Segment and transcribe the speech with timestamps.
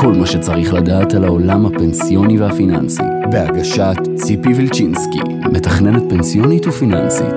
[0.00, 5.18] כל מה שצריך לדעת על העולם הפנסיוני והפיננסי, בהגשת ציפי וילצ'ינסקי,
[5.52, 7.34] מתכננת פנסיונית ופיננסית.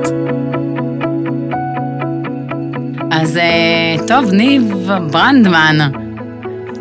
[3.11, 4.73] אז אה, טוב, ניב
[5.11, 5.77] ברנדמן,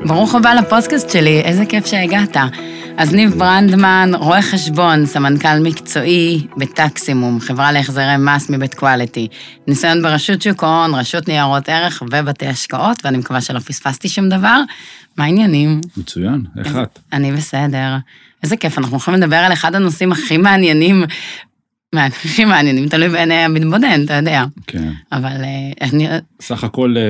[0.07, 2.37] ברוך הבא לפודקאסט שלי, איזה כיף שהגעת.
[2.97, 9.29] אז ניב ברנדמן, רואה חשבון, סמנכ"ל מקצועי בטקסימום, חברה להחזרי מס מבית קואליטי.
[9.67, 14.61] ניסיון ברשות שוק ההון, רשות ניירות ערך ובתי השקעות, ואני מקווה שלא פספסתי שום דבר.
[15.21, 15.81] מה העניינים?
[15.97, 16.99] מצוין, איך את?
[17.13, 17.97] אני בסדר.
[18.43, 21.05] איזה כיף, אנחנו יכולים לדבר על אחד הנושאים הכי מעניינים,
[21.95, 24.45] הכי מעניינים, תלוי בעיני המתבונן, אתה יודע.
[24.67, 24.93] כן.
[25.13, 26.09] אבל אה, אני...
[26.41, 27.03] סך הכל אה,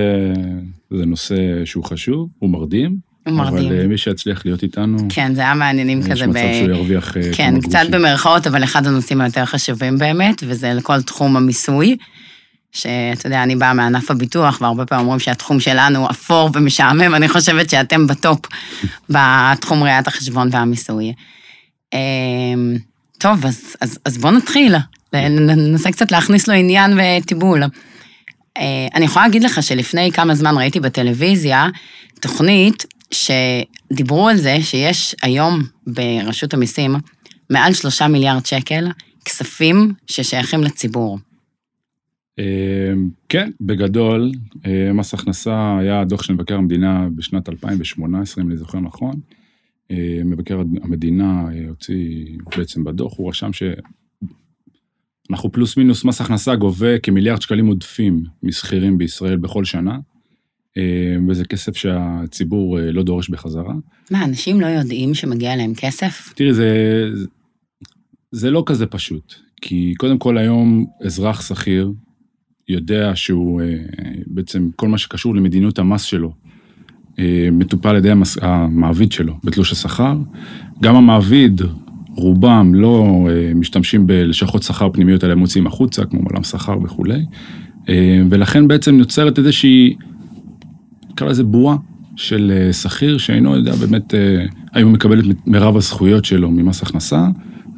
[0.99, 2.97] זה נושא שהוא חשוב, הוא מרדים.
[3.27, 3.67] הוא מרדים.
[3.67, 7.15] אבל אה, מי שיצליח להיות איתנו, כן, זה היה מעניינים כזה יש מצב שהוא ירוויח
[7.33, 7.91] כן, קצת גרושים.
[7.91, 11.97] במרכאות, אבל אחד הנושאים היותר חשובים באמת, וזה לכל תחום המיסוי.
[12.73, 17.71] שאתה יודע, אני באה מענף הביטוח, והרבה פעמים אומרים שהתחום שלנו אפור ומשעמם, אני חושבת
[17.71, 18.39] שאתם בטופ
[19.09, 21.13] בתחום ראיית החשבון והמיסוי.
[21.93, 22.77] אמ,
[23.19, 24.75] טוב, אז, אז, אז בואו נתחיל,
[25.13, 27.63] ננסה קצת להכניס לו עניין וטיבול.
[28.57, 31.69] אה, אני יכולה להגיד לך שלפני כמה זמן ראיתי בטלוויזיה
[32.21, 36.97] תוכנית שדיברו על זה שיש היום ברשות המיסים
[37.51, 38.89] מעל שלושה מיליארד שקל
[39.25, 41.19] כספים ששייכים לציבור.
[42.41, 42.93] אה,
[43.29, 44.33] כן, בגדול,
[44.67, 49.21] אה, מס הכנסה היה דוח של מבקר המדינה בשנת 2018, אם אני זוכר נכון.
[49.91, 56.99] אה, מבקר המדינה אה, הוציא בעצם בדוח, הוא רשם שאנחנו פלוס מינוס מס הכנסה גובה
[56.99, 59.99] כמיליארד שקלים עודפים משכירים בישראל בכל שנה,
[61.29, 63.75] וזה כסף שהציבור אה, לא דורש בחזרה.
[64.11, 66.33] מה, אנשים לא יודעים שמגיע להם כסף?
[66.37, 67.05] תראי, זה,
[68.31, 71.93] זה לא כזה פשוט, כי קודם כל היום אזרח שכיר
[72.71, 73.75] יודע שהוא, אה,
[74.27, 76.33] בעצם כל מה שקשור למדיניות המס שלו,
[77.19, 80.17] אה, מטופל על ידי המס, המעביד שלו בתלוש השכר.
[80.83, 81.61] גם המעביד,
[82.17, 87.25] רובם לא אה, משתמשים בלשכות שכר פנימיות, אלא הם מוציאים החוצה, כמו מעולם שכר וכולי,
[88.31, 89.97] ולכן בעצם נוצרת איזושהי,
[91.11, 91.77] נקרא לזה בועה
[92.17, 94.15] של שכיר שאינו יודע באמת
[94.73, 97.29] האם הוא מקבל את מירב הזכויות שלו ממס הכנסה,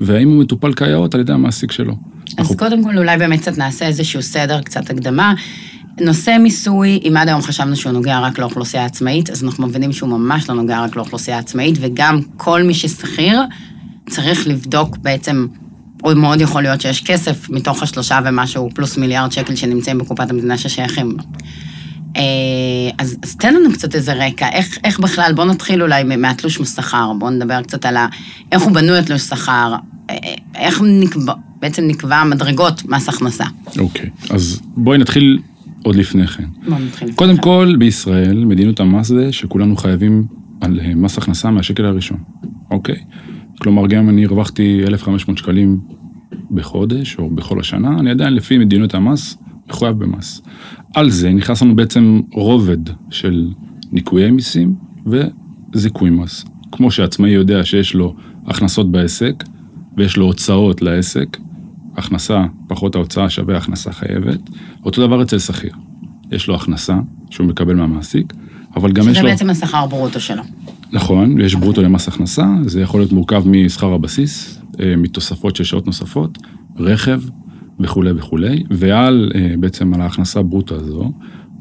[0.00, 2.11] והאם הוא מטופל כיאות על ידי המעסיק שלו.
[2.28, 5.34] אז אנחנו- קודם כל אולי באמת קצת נעשה איזשהו סדר, קצת הקדמה.
[6.00, 10.08] נושא מיסוי, אם עד היום חשבנו שהוא נוגע רק לאוכלוסייה עצמאית, אז אנחנו מבינים שהוא
[10.08, 13.40] ממש לא נוגע רק לאוכלוסייה עצמאית, וגם כל מי ששכיר
[14.10, 15.46] צריך לבדוק בעצם,
[16.04, 20.58] או מאוד יכול להיות שיש כסף מתוך השלושה ומשהו פלוס מיליארד שקל שנמצאים בקופת המדינה
[20.58, 21.24] ששייכים לו.
[22.16, 22.22] אה,
[22.98, 27.12] אז, אז תן לנו קצת איזה רקע, איך, איך בכלל, בואו נתחיל אולי מהתלוש משכר,
[27.18, 28.06] בואו נדבר קצת על ה,
[28.52, 29.74] איך הוא בנוי התלוש שכר,
[30.10, 30.16] אה,
[30.54, 33.44] איך נקבע, בעצם נקבע מדרגות מס הכנסה.
[33.78, 35.38] אוקיי, אז בואי נתחיל
[35.82, 36.44] עוד לפני כן.
[36.68, 37.12] בואו נתחיל.
[37.12, 40.24] קודם כל, בישראל, מדיניות המס זה שכולנו חייבים
[40.60, 42.18] על אה, מס הכנסה מהשקל הראשון,
[42.70, 42.96] אוקיי?
[43.58, 45.80] כלומר, גם אם אני הרווחתי 1,500 שקלים
[46.50, 50.42] בחודש או בכל השנה, אני עדיין לפי מדיניות המס מחויב במס.
[50.94, 52.78] על זה נכנס לנו בעצם רובד
[53.10, 53.48] של
[53.92, 54.74] ניכויי מיסים
[55.06, 56.44] וזיכוי מס.
[56.72, 58.14] כמו שעצמאי יודע שיש לו
[58.46, 59.44] הכנסות בעסק
[59.96, 61.36] ויש לו הוצאות לעסק,
[61.96, 64.40] הכנסה פחות ההוצאה שווה הכנסה חייבת,
[64.84, 65.72] אותו דבר אצל שכיר.
[66.32, 66.98] יש לו הכנסה
[67.30, 68.32] שהוא מקבל מהמעסיק,
[68.76, 69.28] אבל גם יש שזה לו...
[69.28, 70.42] בעצם השכר ברוטו שלו.
[70.92, 75.86] נכון, יש ברוטו למס הכנסה, זה יכול להיות מורכב משכר הבסיס, אה, מתוספות של שעות
[75.86, 76.38] נוספות,
[76.76, 77.20] רכב
[77.80, 81.12] וכולי וכולי, ועל, אה, בעצם על ההכנסה ברוטו הזו,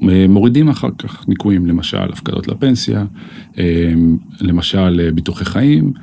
[0.10, 3.06] אה, מורידים אחר כך ניכויים, למשל הפקדות לפנסיה,
[4.42, 5.94] למשל ביטוחי חיים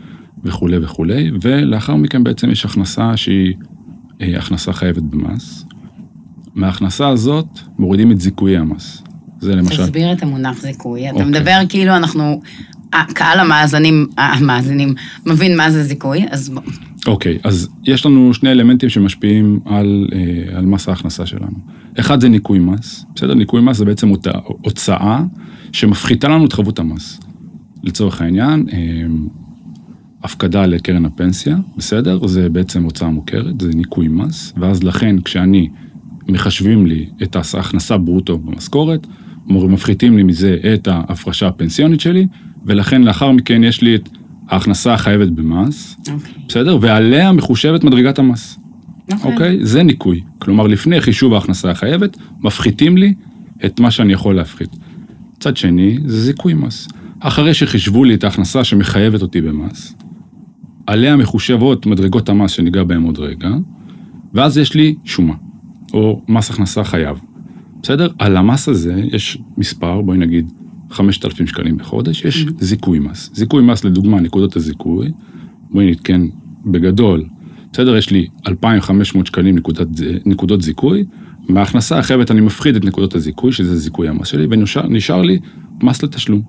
[0.44, 3.54] וכולי וכולי, ולאחר מכן בעצם יש הכנסה שהיא
[4.20, 5.64] הכנסה חייבת במס.
[6.54, 7.46] מההכנסה הזאת
[7.78, 9.02] מורידים את זיכויי המס.
[9.40, 9.84] זה למשל...
[9.84, 11.08] תסביר את המונח זיכוי.
[11.08, 11.28] אתה אוקיי.
[11.28, 12.40] מדבר כאילו אנחנו,
[12.94, 14.94] אה, קהל המאזינים, אה, המאזינים,
[15.26, 16.62] מבין מה זה זיכוי, אז בוא.
[17.06, 21.56] אוקיי, אז יש לנו שני אלמנטים שמשפיעים על, אה, על מס ההכנסה שלנו.
[22.00, 23.34] אחד זה ניכוי מס, בסדר?
[23.34, 25.22] ניכוי מס זה בעצם אותה, הוצאה
[25.72, 27.20] שמפחיתה לנו את חבות המס.
[27.82, 28.78] לצורך העניין, אה,
[30.22, 32.26] הפקדה לקרן הפנסיה, בסדר?
[32.26, 35.68] זה בעצם הוצאה מוכרת, זה ניכוי מס, ואז לכן כשאני,
[36.28, 39.06] מחשבים לי את ההכנסה ברוטו במשכורת,
[39.46, 42.26] מפחיתים לי מזה את ההפרשה הפנסיונית שלי,
[42.64, 44.08] ולכן לאחר מכן יש לי את
[44.48, 46.32] ההכנסה החייבת במס, אוקיי.
[46.48, 46.78] בסדר?
[46.80, 48.58] ועליה מחושבת מדרגת המס,
[49.24, 49.58] אוקיי?
[49.62, 50.20] זה ניכוי.
[50.38, 53.14] כלומר, לפני חישוב ההכנסה החייבת, מפחיתים לי
[53.64, 54.70] את מה שאני יכול להפחית.
[55.36, 56.88] מצד שני, זה זיכוי מס.
[57.20, 59.94] אחרי שחישבו לי את ההכנסה שמחייבת אותי במס,
[60.88, 63.48] עליה מחושבות מדרגות המס שניגע בהן עוד רגע,
[64.34, 65.34] ואז יש לי שומה,
[65.92, 67.20] או מס הכנסה חייב.
[67.82, 68.08] בסדר?
[68.18, 70.50] על המס הזה יש מספר, בואי נגיד
[70.90, 73.30] 5,000 שקלים בחודש, יש זיכוי מס.
[73.34, 75.12] זיכוי מס, לדוגמה, נקודות הזיכוי,
[75.70, 76.26] בואי נתקן
[76.66, 77.24] בגדול,
[77.72, 79.86] בסדר, יש לי 2,500 שקלים נקודת,
[80.26, 81.04] נקודות זיכוי,
[81.48, 85.38] מההכנסה החייבת אני מפחיד את נקודות הזיכוי, שזה זיכוי המס שלי, ונשאר לי
[85.82, 86.42] מס לתשלום.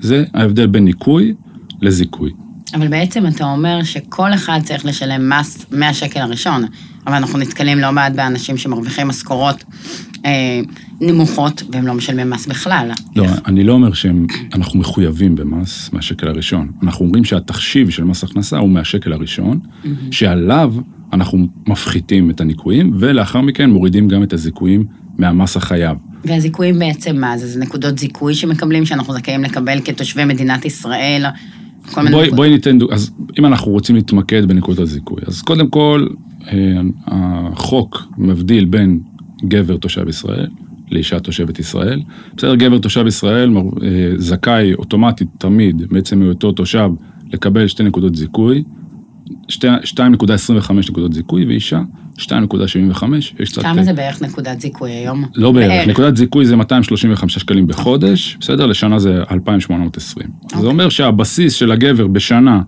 [0.00, 1.34] זה ההבדל בין ניכוי
[1.82, 2.32] לזיכוי.
[2.74, 6.64] אבל בעצם אתה אומר שכל אחד צריך לשלם מס מהשקל הראשון,
[7.06, 9.64] אבל אנחנו נתקלים לא מעט באנשים שמרוויחים משכורות
[10.24, 10.60] אה,
[11.00, 12.90] נמוכות, והם לא משלמים מס בכלל.
[13.16, 13.32] לא, איך?
[13.46, 16.72] אני לא אומר שאנחנו מחויבים במס מהשקל הראשון.
[16.82, 19.88] אנחנו אומרים שהתחשיב של מס הכנסה הוא מהשקל הראשון, mm-hmm.
[20.10, 20.74] שעליו
[21.12, 24.84] אנחנו מפחיתים את הניכויים, ולאחר מכן מורידים גם את הזיכויים
[25.18, 25.96] מהמס החייב.
[26.24, 27.46] והזיכויים בעצם מה זה?
[27.46, 31.24] זה נקודות זיכוי שמקבלים, שאנחנו זכאים לקבל כתושבי מדינת ישראל?
[32.10, 36.06] בואי, בואי ניתן, אז אם אנחנו רוצים להתמקד בנקודות הזיכוי, אז קודם כל,
[36.52, 39.00] אה, החוק מבדיל בין
[39.44, 40.46] גבר תושב ישראל
[40.90, 42.02] לאישה תושבת ישראל.
[42.36, 46.90] בסדר, גבר תושב ישראל אה, זכאי אוטומטית תמיד, בעצם מאותו תושב,
[47.32, 48.64] לקבל שתי נקודות זיכוי,
[49.50, 51.80] 2.25 נקודות זיכוי, ואישה
[52.18, 53.04] 2.75,
[53.40, 53.62] יש קצת...
[53.62, 55.24] כמה זה בערך נקודת זיכוי היום?
[55.34, 55.88] לא בערך, בערך.
[55.88, 58.66] נקודת זיכוי זה 235 שקלים בחודש, בסדר?
[58.66, 60.26] לשנה זה 2,820.
[60.26, 60.58] Okay.
[60.58, 62.62] זה אומר שהבסיס של הגבר בשנה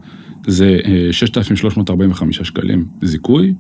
[0.47, 0.79] זה
[1.11, 3.55] 6,345 אה, שקלים זיכוי,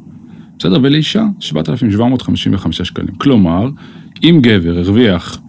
[0.58, 0.78] בסדר?
[0.82, 3.14] ולאישה 7,755 שקלים.
[3.14, 3.68] כלומר,
[4.24, 5.40] אם גבר הרוויח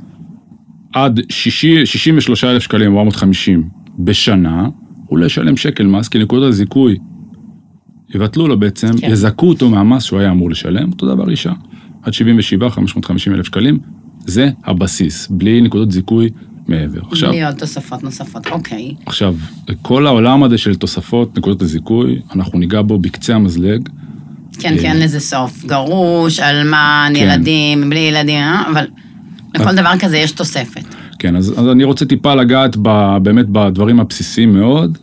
[0.93, 3.69] עד 63,000 שקלים 450
[3.99, 4.67] בשנה,
[5.05, 6.97] הוא לא ישלם שקל מס, כי נקודות הזיכוי
[8.15, 9.11] יבטלו לו בעצם, כן.
[9.11, 11.51] יזכו אותו מהמס שהוא היה אמור לשלם, אותו דבר אישה.
[12.03, 13.79] עד 77, 550 אלף שקלים,
[14.25, 16.29] זה הבסיס, בלי נקודות זיכוי
[16.67, 17.01] מעבר.
[17.11, 18.93] עכשיו, בלי עוד תוספות נוספות, אוקיי.
[19.05, 19.35] עכשיו,
[19.81, 23.89] כל העולם הזה של תוספות נקודות הזיכוי, אנחנו ניגע בו בקצה המזלג.
[24.59, 25.65] כן, כן, לזה סוף.
[25.65, 27.21] גרוש, אלמן, כן.
[27.21, 28.63] ילדים, בלי ילדים, אה?
[28.71, 28.85] אבל
[29.55, 30.83] לכל דבר כזה יש תוספת.
[31.19, 34.97] כן, אז, אז אני רוצה טיפה לגעת ב, באמת בדברים הבסיסיים מאוד.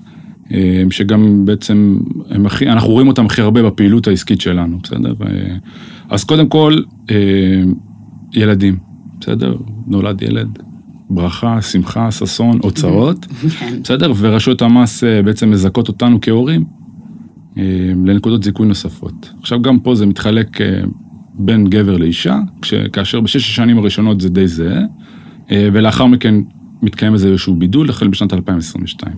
[0.52, 1.98] אה, שגם בעצם,
[2.30, 5.14] הם הכי, אנחנו רואים אותם הכי הרבה בפעילות העסקית שלנו, בסדר?
[6.10, 6.78] אז קודם כל,
[7.10, 7.62] אה,
[8.34, 8.76] ילדים,
[9.20, 9.56] בסדר?
[9.86, 10.58] נולד ילד,
[11.10, 13.82] ברכה, שמחה, ששון, הוצאות, כן.
[13.82, 14.12] בסדר?
[14.16, 16.64] ורשויות המס אה, בעצם מזכות אותנו כהורים
[18.04, 19.32] לנקודות זיכוי נוספות.
[19.40, 20.58] עכשיו גם פה זה מתחלק
[21.34, 22.40] בין גבר לאישה,
[22.92, 24.80] כאשר בשש השנים הראשונות זה די זהה,
[25.50, 26.34] ולאחר מכן
[26.82, 29.16] מתקיים איזה איזשהו בידול החל בשנת 2022.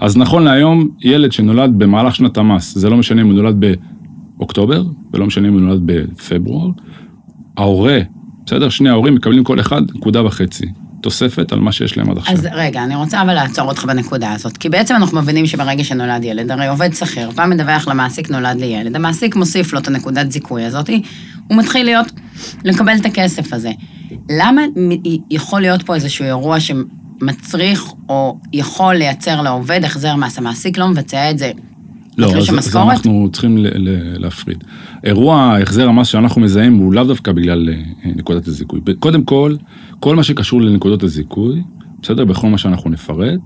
[0.00, 3.64] אז נכון להיום, ילד שנולד במהלך שנת המס, זה לא משנה אם הוא נולד
[4.38, 4.82] באוקטובר,
[5.12, 6.70] ולא משנה אם הוא נולד בפברואר,
[7.56, 7.98] ההורה,
[8.46, 8.68] בסדר?
[8.68, 10.66] שני ההורים מקבלים כל אחד נקודה וחצי.
[11.00, 12.34] תוספת על מה שיש להם עד עכשיו.
[12.34, 16.24] אז רגע, אני רוצה אבל לעצור אותך בנקודה הזאת, כי בעצם אנחנו מבינים שברגע שנולד
[16.24, 20.32] ילד, הרי עובד שכיר, פעם מדווח למעסיק נולד לי ילד, המעסיק מוסיף לו את הנקודת
[20.32, 20.90] זיכוי הזאת,
[21.48, 22.12] הוא מתחיל להיות,
[22.64, 23.70] לקבל את הכסף הזה.
[24.30, 24.62] למה
[25.30, 26.60] יכול להיות פה איזשהו אירוע
[27.22, 30.38] מצריך או יכול לייצר לעובד החזר מס.
[30.38, 31.50] המעסיק לא מבצע את זה.
[32.18, 34.64] לא, אז, אז אנחנו צריכים ל- ל- להפריד.
[35.04, 38.80] אירוע החזר המס שאנחנו מזהים הוא לאו דווקא בגלל אה, נקודת הזיכוי.
[38.98, 39.56] קודם כל,
[40.00, 41.62] כל מה שקשור לנקודות הזיכוי,
[42.02, 42.24] בסדר?
[42.24, 43.40] בכל מה שאנחנו נפרט,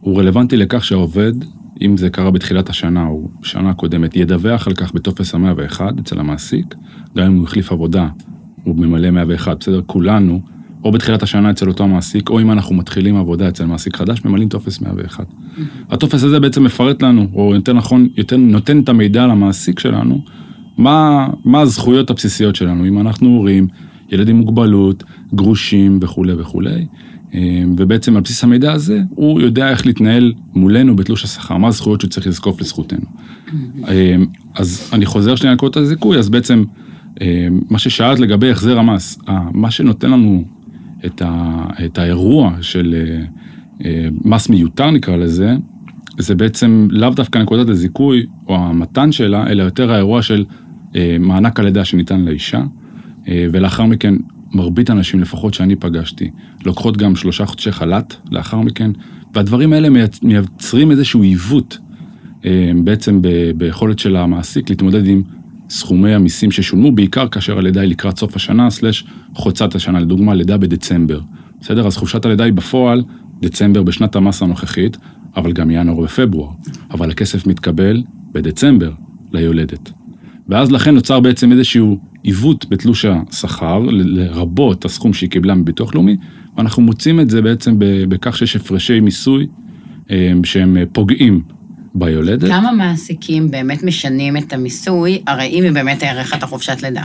[0.00, 1.32] הוא רלוונטי לכך שהעובד,
[1.82, 6.20] אם זה קרה בתחילת השנה או שנה קודמת, ידווח על כך בטופס המאה ואחד אצל
[6.20, 6.74] המעסיק,
[7.16, 8.08] גם אם הוא החליף עבודה,
[8.64, 9.80] הוא ממלא 101, בסדר?
[9.86, 10.40] כולנו
[10.84, 14.48] או בתחילת השנה אצל אותו המעסיק, או אם אנחנו מתחילים עבודה אצל מעסיק חדש, ממלאים
[14.48, 15.26] טופס 101.
[15.26, 15.62] Mm-hmm.
[15.90, 20.24] הטופס הזה בעצם מפרט לנו, או יותר נכון, יותר נותן את המידע למעסיק שלנו,
[20.78, 23.68] מה, מה הזכויות הבסיסיות שלנו, אם אנחנו הורים,
[24.10, 26.86] ילדים עם מוגבלות, גרושים וכולי וכולי.
[27.34, 32.00] אה, ובעצם על בסיס המידע הזה, הוא יודע איך להתנהל מולנו בתלוש השכר, מה הזכויות
[32.00, 33.06] שהוא צריך לזקוף לזכותנו.
[33.06, 33.88] Mm-hmm.
[33.88, 34.16] אה,
[34.54, 36.64] אז אני חוזר שנייה לנקודות הזיכוי, אז בעצם
[37.20, 39.18] אה, מה ששאלת לגבי החזר המס,
[39.52, 40.44] מה שנותן לנו
[41.06, 43.24] את, ה, את האירוע של אה,
[43.84, 45.56] אה, מס מיותר נקרא לזה,
[46.18, 50.44] זה בעצם לאו דווקא נקודת הזיכוי או המתן שלה, אלא יותר האירוע של
[50.96, 52.62] אה, מענק הלידה שניתן לאישה,
[53.52, 54.14] ולאחר מכן
[54.52, 56.30] מרבית הנשים, לפחות שאני פגשתי,
[56.66, 58.90] לוקחות גם שלושה חודשי חל"ת לאחר מכן,
[59.34, 59.88] והדברים האלה
[60.22, 61.78] מייצרים איזשהו עיוות
[62.84, 63.22] בעצם
[63.56, 65.22] ביכולת של המעסיק להתמודד עם
[65.70, 70.56] סכומי המיסים ששולמו, בעיקר כאשר הלידה היא לקראת סוף השנה, סלש חוצת השנה, לדוגמה לידה
[70.56, 71.20] בדצמבר.
[71.60, 71.86] בסדר?
[71.86, 73.02] אז חופשת הלידה היא בפועל
[73.40, 74.96] דצמבר בשנת המס הנוכחית,
[75.36, 76.50] אבל גם ינואר ופברואר.
[76.90, 78.92] אבל הכסף מתקבל בדצמבר
[79.32, 79.90] ליולדת.
[80.48, 86.16] ואז לכן נוצר בעצם איזשהו עיוות בתלוש השכר, לרבות הסכום שהיא קיבלה מביטוח לאומי,
[86.56, 89.46] ואנחנו מוצאים את זה בעצם בכך שיש הפרשי מיסוי
[90.10, 91.42] אה, שהם פוגעים
[91.94, 92.48] ביולדת.
[92.48, 97.02] כמה מעסיקים באמת משנים את המיסוי, הרי אם היא באמת האריכה את החופשת לידה,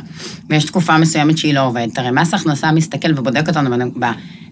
[0.50, 3.70] ויש תקופה מסוימת שהיא לא עובדת, הרי מס הכנסה מסתכל ובודק אותנו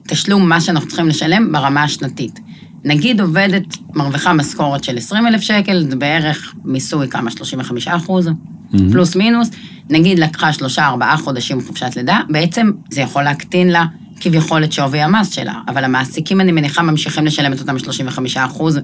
[0.06, 2.40] בתשלום מה שאנחנו צריכים לשלם ברמה השנתית.
[2.84, 7.32] נגיד עובדת מרוויחה משכורת של 20 אלף שקל, זה בערך מיסוי כמה?
[7.32, 8.30] 35 אחוז,
[8.72, 8.92] Mm-hmm.
[8.92, 9.50] פלוס מינוס,
[9.90, 13.86] נגיד לקחה שלושה, ארבעה חודשים חופשת לידה, בעצם זה יכול להקטין לה
[14.20, 18.80] כביכול את שווי המס שלה, אבל המעסיקים, אני מניחה, ממשיכים לשלם את אותם 35 אחוז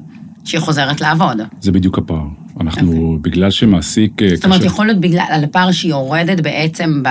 [0.47, 1.37] שהיא חוזרת לעבוד.
[1.59, 2.23] זה בדיוק הפער.
[2.61, 4.21] אנחנו, בגלל שמעסיק...
[4.21, 7.03] אה, זאת אומרת, קשה- יכול להיות בגלל, על הפער שהיא יורדת בעצם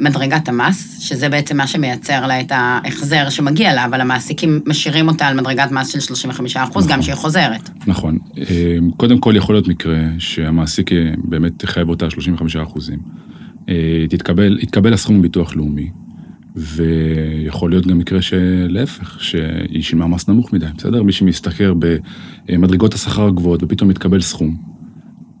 [0.00, 5.26] במדרגת המס, שזה בעצם מה שמייצר לה את ההחזר שמגיע לה, אבל המעסיקים משאירים אותה
[5.26, 7.02] על מדרגת מס של 35 אחוז, גם נכון.
[7.02, 7.70] שהיא חוזרת.
[7.86, 8.18] נכון.
[8.38, 8.44] אה,
[8.96, 12.98] קודם כל יכול להיות מקרה שהמעסיק אה, באמת יחייב אותה 35 אחוזים.
[13.68, 13.74] אה,
[14.08, 15.90] תתקבל, יתקבל הסכום מביטוח לאומי,
[16.56, 21.02] ויכול להיות גם מקרה שלהפך, שהיא שילמה מס נמוך מדי, בסדר?
[21.02, 21.74] מי שמשתכר
[22.48, 24.56] במדרגות השכר הגבוהות ופתאום מתקבל סכום,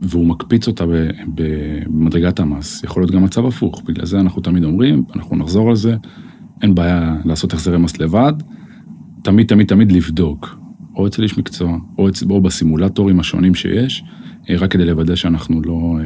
[0.02, 0.84] והוא מקפיץ אותה
[1.26, 3.82] במדרגת המס, יכול להיות גם מצב הפוך.
[3.86, 5.96] בגלל זה אנחנו תמיד אומרים, אנחנו נחזור על זה,
[6.62, 8.32] אין בעיה לעשות החזרי מס לבד,
[9.22, 10.58] תמיד, תמיד, תמיד לבדוק,
[10.96, 14.04] או אצל איש מקצוע, או, אצל, או בסימולטורים השונים שיש,
[14.50, 16.04] רק כדי לוודא שאנחנו לא אה,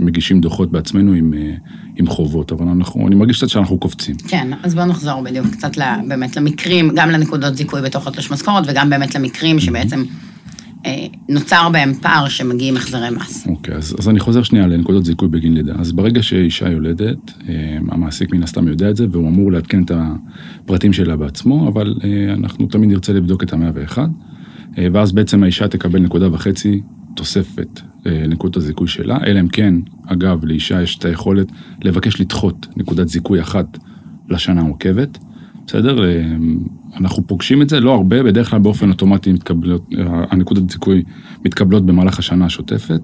[0.00, 1.54] מגישים דוחות בעצמנו עם, אה,
[1.96, 4.16] עם חובות, אבל אנחנו, אני מרגיש קצת שאנחנו קופצים.
[4.28, 8.64] כן, אז בואו נחזור בדיוק קצת ל- באמת למקרים, גם לנקודות זיכוי בתוך התלוש משכורת,
[8.66, 10.02] וגם באמת למקרים שבעצם
[10.86, 13.46] אה, נוצר בהם פער שמגיעים החזרי מס.
[13.46, 15.74] אוקיי, אז, אז אני חוזר שנייה לנקודות זיכוי בגין לידה.
[15.78, 19.92] אז ברגע שאישה יולדת, אה, המעסיק מן הסתם יודע את זה, והוא אמור לעדכן את
[19.94, 24.08] הפרטים שלה בעצמו, אבל אה, אנחנו תמיד נרצה לבדוק את המאה ואחד,
[24.78, 26.80] אה, ואז בעצם האישה תקבל נקודה וחצי
[27.20, 29.74] תוספת אה, נקודות הזיכוי שלה, אלא אם כן,
[30.06, 31.46] אגב, לאישה יש את היכולת
[31.82, 33.78] לבקש לדחות נקודת זיכוי אחת
[34.28, 35.18] לשנה העוקבת.
[35.66, 36.04] בסדר?
[36.04, 36.22] אה,
[36.96, 39.88] אנחנו פוגשים את זה, לא הרבה, בדרך כלל באופן אוטומטי מתקבלות,
[40.30, 41.02] הנקודות זיכוי
[41.44, 43.02] מתקבלות במהלך השנה השוטפת.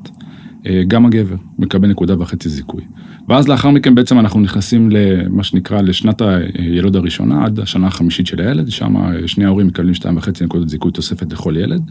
[0.67, 2.83] אה, גם הגבר מקבל נקודה וחצי זיכוי.
[3.29, 6.23] ואז לאחר מכן בעצם אנחנו נכנסים למה שנקרא לשנת
[6.55, 10.69] הילוד הראשונה, עד השנה החמישית של הילד, שם אה, שני ההורים מקבלים שתיים וחצי נקודות
[10.69, 11.91] זיכוי תוספת לכל ילד.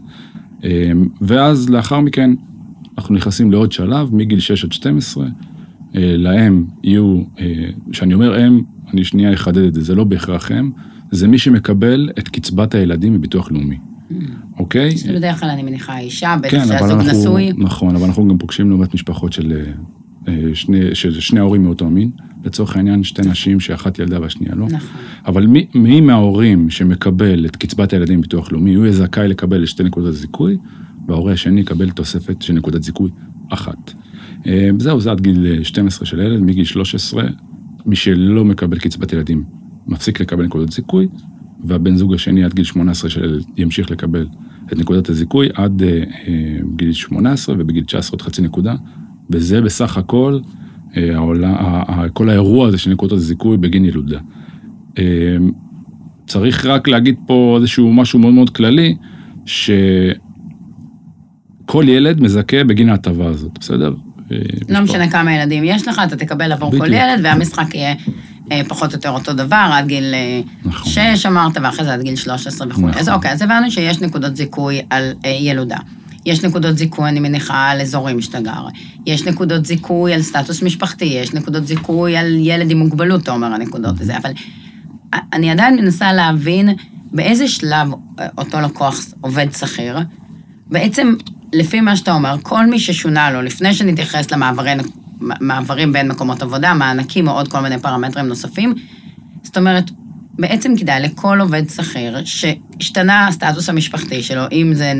[0.64, 2.30] אה, ואז לאחר מכן
[2.98, 5.30] אנחנו נכנסים לעוד שלב, מגיל 6 עד 12, אה,
[6.16, 10.70] להם יהיו, אה, כשאני אומר הם, אני שנייה אחדד את זה, זה לא בהכרח הם,
[11.10, 13.78] זה מי שמקבל את קצבת הילדים מביטוח לאומי,
[14.58, 14.96] אוקיי?
[14.96, 17.52] שזה בדרך כלל, אני מניחה, האישה, בטח כן, שהזוג נשוי.
[17.56, 19.72] נכון, אבל אנחנו גם פוגשים לעומת משפחות של אה,
[20.54, 22.10] שני, של שני ההורים מאותו מין,
[22.44, 24.66] לצורך העניין שתי נשים שאחת ילדה והשנייה לא.
[24.66, 25.00] נכון.
[25.26, 29.68] אבל מי, מי מההורים שמקבל את קצבת הילדים בביטוח לאומי, הוא יהיה זכאי לקבל את
[29.68, 30.56] שתי נקודות זיכוי,
[31.08, 33.10] וההורה השני יקבל תוספת של נקודת זיכוי
[33.50, 33.92] אחת.
[34.46, 37.24] אה, זהו, זה עד גיל אה, 12 של הילד, מגיל 13,
[37.86, 39.44] מי שלא מקבל קצבת ילדים
[39.86, 41.08] מפסיק לקבל נקודות זיכוי,
[41.64, 44.26] והבן זוג השני עד גיל 18 של הילד ימשיך לקבל
[44.72, 45.88] את נקודת הזיכוי עד אה,
[46.28, 48.74] אה, גיל 18 ובגיל 19 עוד חצי נקודה,
[49.30, 50.38] וזה בסך הכל
[50.96, 54.18] אה, העולה, כל האירוע הזה של נקודות הזיכוי בגין ילודה.
[54.98, 55.36] אה,
[56.26, 58.96] צריך רק להגיד פה איזשהו משהו מאוד מאוד כללי,
[59.46, 60.14] שכל
[61.88, 63.94] ילד מזכה בגין ההטבה הזאת, בסדר?
[64.32, 66.92] אה, לא משנה כמה ילדים יש לך, אתה תקבל עבור כל.
[66.92, 67.94] ילד, והמשחק יהיה
[68.68, 70.92] פחות או יותר אותו דבר, עד גיל אה, נכון.
[71.16, 72.80] 6 אמרת, ואחרי זה עד גיל 13 וכו'.
[72.80, 73.00] נכון.
[73.00, 75.78] אז אוקיי, אז הבנו שיש נקודות זיכוי על ילודה.
[76.26, 78.66] יש נקודות זיכוי, אני מניחה, על אזורים שאתה גר.
[79.06, 83.46] יש נקודות זיכוי על סטטוס משפחתי, יש נקודות זיכוי על ילד עם מוגבלות, אתה אומר,
[83.46, 84.16] הנקודות הזה.
[84.16, 84.30] אבל
[85.32, 86.68] אני עדיין מנסה להבין
[87.12, 89.98] באיזה שלב אה, אותו לקוח עובד שכיר.
[90.66, 91.14] בעצם,
[91.52, 94.78] לפי מה שאתה אומר, כל מי ששונה לו, לפני שנתייחס למעברים
[95.20, 98.74] מעברים בין מקומות עבודה, מענקים או עוד כל מיני פרמטרים נוספים,
[99.42, 99.90] זאת אומרת,
[100.38, 104.92] בעצם כדאי לכל עובד שכיר שהשתנה הסטטוס המשפחתי שלו, אם זה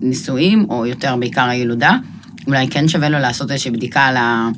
[0.00, 1.96] נישואים או יותר בעיקר הילודה,
[2.46, 4.48] אולי כן שווה לו לעשות איזושהי בדיקה ה...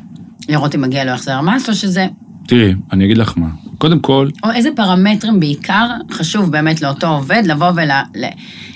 [0.49, 2.07] לראות אם מגיע לו החזר מס, או שזה...
[2.51, 3.51] תראי, אני אגיד לך מה.
[3.79, 7.73] קודם כל, או איזה פרמטרים בעיקר חשוב באמת לאותו עובד לבוא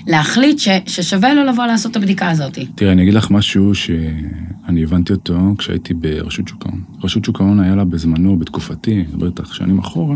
[0.07, 2.59] ולהחליט ש, ששווה לו לבוא לעשות את הבדיקה הזאת.
[2.75, 6.81] תראה, אני אגיד לך משהו שאני הבנתי אותו כשהייתי ברשות שוק ההון.
[7.03, 10.15] רשות שוק ההון היה לה בזמנו, בתקופתי, אני מדבר איתך שנים אחורה,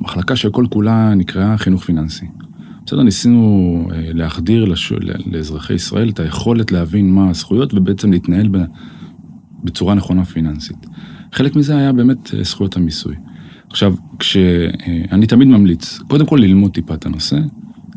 [0.00, 2.26] מחלקה שכל כולה נקראה חינוך פיננסי.
[2.86, 4.92] בסדר, ניסינו אה, להחדיר לש...
[5.26, 8.58] לאזרחי ישראל את היכולת להבין מה הזכויות ובעצם להתנהל ב...
[9.64, 10.86] בצורה נכונה פיננסית.
[11.36, 13.14] חלק מזה היה באמת אה, זכויות המיסוי.
[13.70, 17.38] עכשיו, כשאני תמיד ממליץ, קודם כל ללמוד טיפה את הנושא,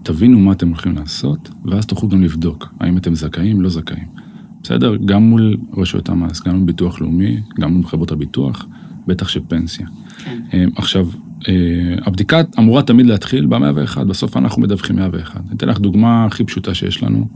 [0.03, 4.07] תבינו מה אתם הולכים לעשות, ואז תוכלו גם לבדוק האם אתם זכאים, לא זכאים.
[4.63, 4.95] בסדר?
[5.05, 8.65] גם מול רשויות המס, גם מול ביטוח לאומי, גם מול חברות הביטוח,
[9.07, 9.87] בטח שפנסיה.
[10.17, 10.39] כן.
[10.53, 11.07] אה, עכשיו,
[11.47, 11.53] אה,
[12.05, 15.41] הבדיקה אמורה תמיד להתחיל ב-101, בסוף אנחנו מדווחים 101.
[15.47, 17.27] אני אתן לך דוגמה הכי פשוטה שיש לנו.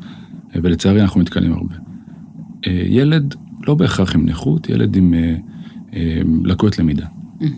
[0.56, 1.76] ולצערי אנחנו נתקלים הרבה.
[2.68, 3.36] ילד
[3.68, 5.14] לא בהכרח עם נכות, ילד עם
[6.44, 7.06] לקויות למידה,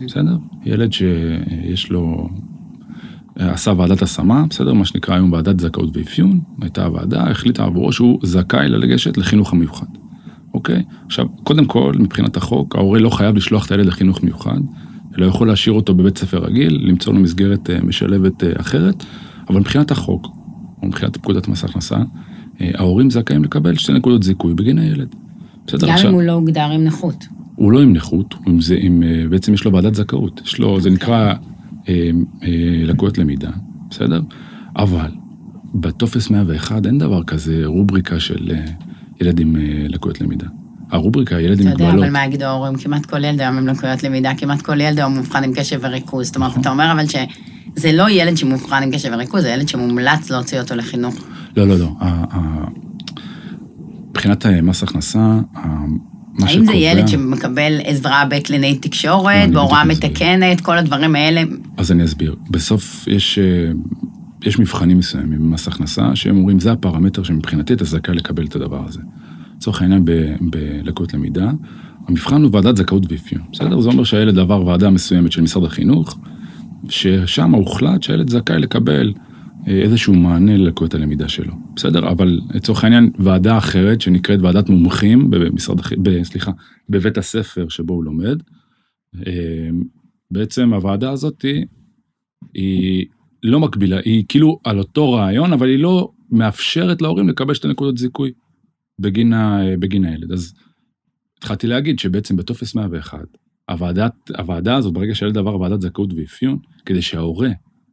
[0.04, 0.36] בסדר?
[0.64, 2.28] ילד שיש לו,
[3.38, 4.72] עשה ועדת השמה, בסדר?
[4.72, 9.86] מה שנקרא היום ועדת זכאות ואפיון, הייתה הוועדה, החליטה עבורו שהוא זכאי ללגשת לחינוך המיוחד.
[10.54, 10.84] אוקיי?
[11.06, 14.58] עכשיו, קודם כל, מבחינת החוק, ההורה לא חייב לשלוח את הילד לחינוך מיוחד,
[15.18, 19.04] אלא יכול להשאיר אותו בבית ספר רגיל, למצוא לו מסגרת אה, משלבת אה, אחרת,
[19.48, 20.26] אבל מבחינת החוק,
[20.82, 21.96] או מבחינת פקודת מס הכנסה,
[22.60, 25.14] אה, ההורים זכאים לקבל שתי נקודות זיכוי בגין הילד.
[25.66, 26.10] בסדר, גם עכשיו...
[26.10, 27.24] אם הוא לא הוגדר עם נכות.
[27.56, 30.40] הוא לא עם נכות, עם זה, עם, בעצם יש לו ועדת זכאות.
[30.44, 31.34] יש לו, זה נקרא
[31.88, 32.10] אה,
[32.42, 32.48] אה,
[32.84, 33.50] לקויות למידה,
[33.90, 34.20] בסדר?
[34.76, 35.10] אבל
[35.74, 38.64] בטופס 101 אין דבר כזה רובריקה של אה,
[39.20, 40.46] ילד עם אה, לקויות למידה.
[40.90, 41.90] הרובריקה, ילד עם מגבלות.
[41.90, 42.76] אתה יודע, אבל מה יגידו ההורים?
[42.76, 46.26] כמעט כל ילד היום עם לקויות למידה, כמעט כל ילד היום מאובחן עם קשב וריכוז.
[46.26, 46.60] זאת אומרת, נכון.
[46.60, 50.74] אתה אומר אבל שזה לא ילד שמאובחן עם קשב וריכוז, זה ילד שמומלץ להוציא אותו
[50.74, 51.14] לחינוך.
[51.56, 51.90] לא, לא, לא.
[54.10, 55.40] מבחינת אה, מס הכנסה,
[56.38, 56.50] מה שקובע...
[56.50, 61.42] האם זה ילד שמקבל עזרה בקלינאי תקשורת, לא, בהוראה מתקנת, כל הדברים האלה?
[61.76, 62.36] אז אני אסביר.
[62.50, 63.72] בסוף יש אה,
[64.46, 68.84] יש מבחנים מסוימים במס הכנסה, שהם אומרים, זה הפרמטר שמבחינתי אתה זכאי לקבל את הדבר
[68.88, 69.00] הזה.
[69.56, 70.04] לצורך העניין
[70.40, 71.50] בלקות למידה,
[72.08, 73.80] המבחן הוא ועדת זכאות ואפיון, בסדר?
[73.80, 76.18] זה אומר שהילד עבר ועדה מסוימת של משרד החינוך,
[76.88, 79.12] ששם הוחלט שהילד זכאי לקבל
[79.66, 82.10] איזשהו מענה ללקויות הלמידה שלו, בסדר?
[82.10, 86.50] אבל לצורך העניין, ועדה אחרת שנקראת ועדת מומחים במשרד, ב, סליחה,
[86.88, 88.42] בבית הספר שבו הוא לומד,
[89.26, 89.68] אה,
[90.30, 91.44] בעצם הוועדה הזאת
[92.54, 93.06] היא
[93.42, 97.98] לא מקבילה, היא כאילו על אותו רעיון, אבל היא לא מאפשרת להורים לקבל שתי נקודות
[97.98, 98.32] זיכוי
[98.98, 100.32] בגין, ה, בגין הילד.
[100.32, 100.54] אז
[101.38, 103.18] התחלתי להגיד שבעצם בטופס 101,
[103.70, 107.50] הוועדת, הוועדה הזאת, ברגע שהילד עבר ועדת זכאות ואפיון, כדי שההורה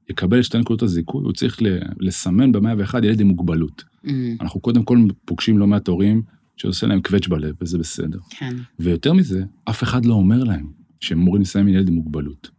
[0.09, 1.59] יקבל את שתי נקודות הזיכוי, הוא צריך
[1.99, 3.83] לסמן ב-101 ילד עם מוגבלות.
[4.05, 4.09] Mm.
[4.41, 6.21] אנחנו קודם כל פוגשים לא מעט הורים
[6.57, 8.19] שעושה להם קווץ' בלב, וזה בסדר.
[8.29, 8.55] כן.
[8.79, 10.67] ויותר מזה, אף אחד לא אומר להם
[10.99, 12.49] שהם אמורים לסיים עם ילד עם מוגבלות.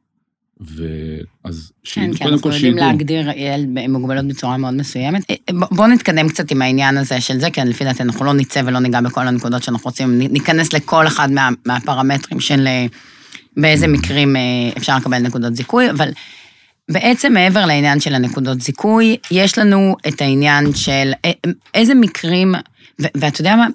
[0.61, 5.31] ואז כן, כן, אנחנו יודעים להגדיר ילד עם מוגבלות בצורה מאוד מסוימת.
[5.31, 5.35] אה,
[5.71, 8.79] בואו נתקדם קצת עם העניין הזה של זה, כי לפי דעתי אנחנו לא נצא ולא
[8.79, 12.87] ניגע בכל הנקודות שאנחנו רוצים, ניכנס לכל אחד מה, מהפרמטרים של אה,
[13.57, 14.43] באיזה מקרים אה,
[14.77, 16.09] אפשר לקבל נקודות זיכוי, אבל
[16.91, 21.13] בעצם מעבר לעניין של הנקודות זיכוי, יש לנו את העניין של
[21.75, 22.55] איזה מקרים,
[22.99, 23.67] ואתה יודע מה,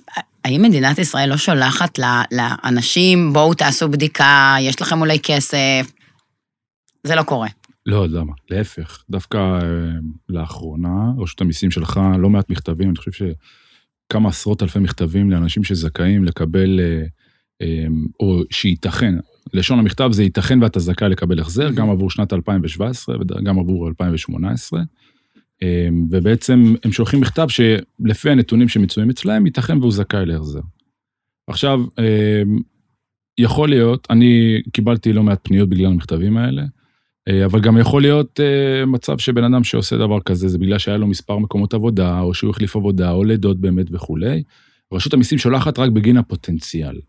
[0.46, 2.00] האם מדינת ישראל לא שולחת
[2.32, 5.92] לאנשים, בואו תעשו בדיקה, יש לכם אולי כסף,
[7.04, 7.48] זה לא קורה.
[7.86, 8.34] לא, למה?
[8.50, 9.04] להפך.
[9.10, 9.60] דווקא אה,
[10.30, 16.24] לאחרונה, רשות המיסים שלחה לא מעט מכתבים, אני חושב שכמה עשרות אלפי מכתבים לאנשים שזכאים
[16.24, 17.04] לקבל, אה,
[17.62, 17.86] אה,
[18.20, 19.16] או שייתכן,
[19.54, 24.82] לשון המכתב זה ייתכן ואתה זכאי לקבל החזר, גם עבור שנת 2017 וגם עבור 2018.
[26.10, 30.60] ובעצם הם שולחים מכתב שלפי הנתונים שמצויים אצלהם, ייתכן והוא זכאי להחזר.
[31.48, 31.82] עכשיו,
[33.38, 36.64] יכול להיות, אני קיבלתי לא מעט פניות בגלל המכתבים האלה,
[37.28, 40.98] אה, אבל גם יכול להיות uh, מצב שבן אדם שעושה דבר כזה, זה בגלל שהיה
[40.98, 44.44] לו מספר מקומות עבודה, או שהוא החליף עבודה, או לידות באמת וכולי.
[44.94, 47.00] רשות המיסים שולחת רק בגין הפוטנציאל.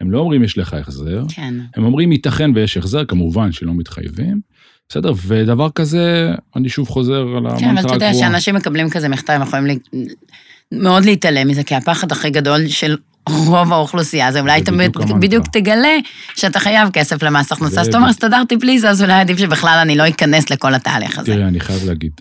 [0.00, 1.54] הם לא אומרים יש לך החזר, כן.
[1.76, 4.40] הם אומרים ייתכן ויש החזר, כמובן שלא מתחייבים.
[4.88, 7.60] בסדר, ודבר כזה, אני שוב חוזר על המנטרה הגבוהה.
[7.60, 9.78] כן, אבל אתה יודע, שאנשים מקבלים כזה מכתב, הם יכולים לי...
[10.72, 12.96] מאוד להתעלם מזה, כי הפחד הכי גדול של
[13.28, 14.72] רוב האוכלוסייה, זה אולי אתה
[15.20, 15.96] בדיוק תגלה
[16.36, 19.78] שאתה חייב כסף למס הכנסה, אז אתה אומר, הסתדרתי בלי זה, אז אולי עדיף שבכלל
[19.82, 21.32] אני לא אכנס לכל התהליך הזה.
[21.32, 22.12] תראה, אני חייב להגיד,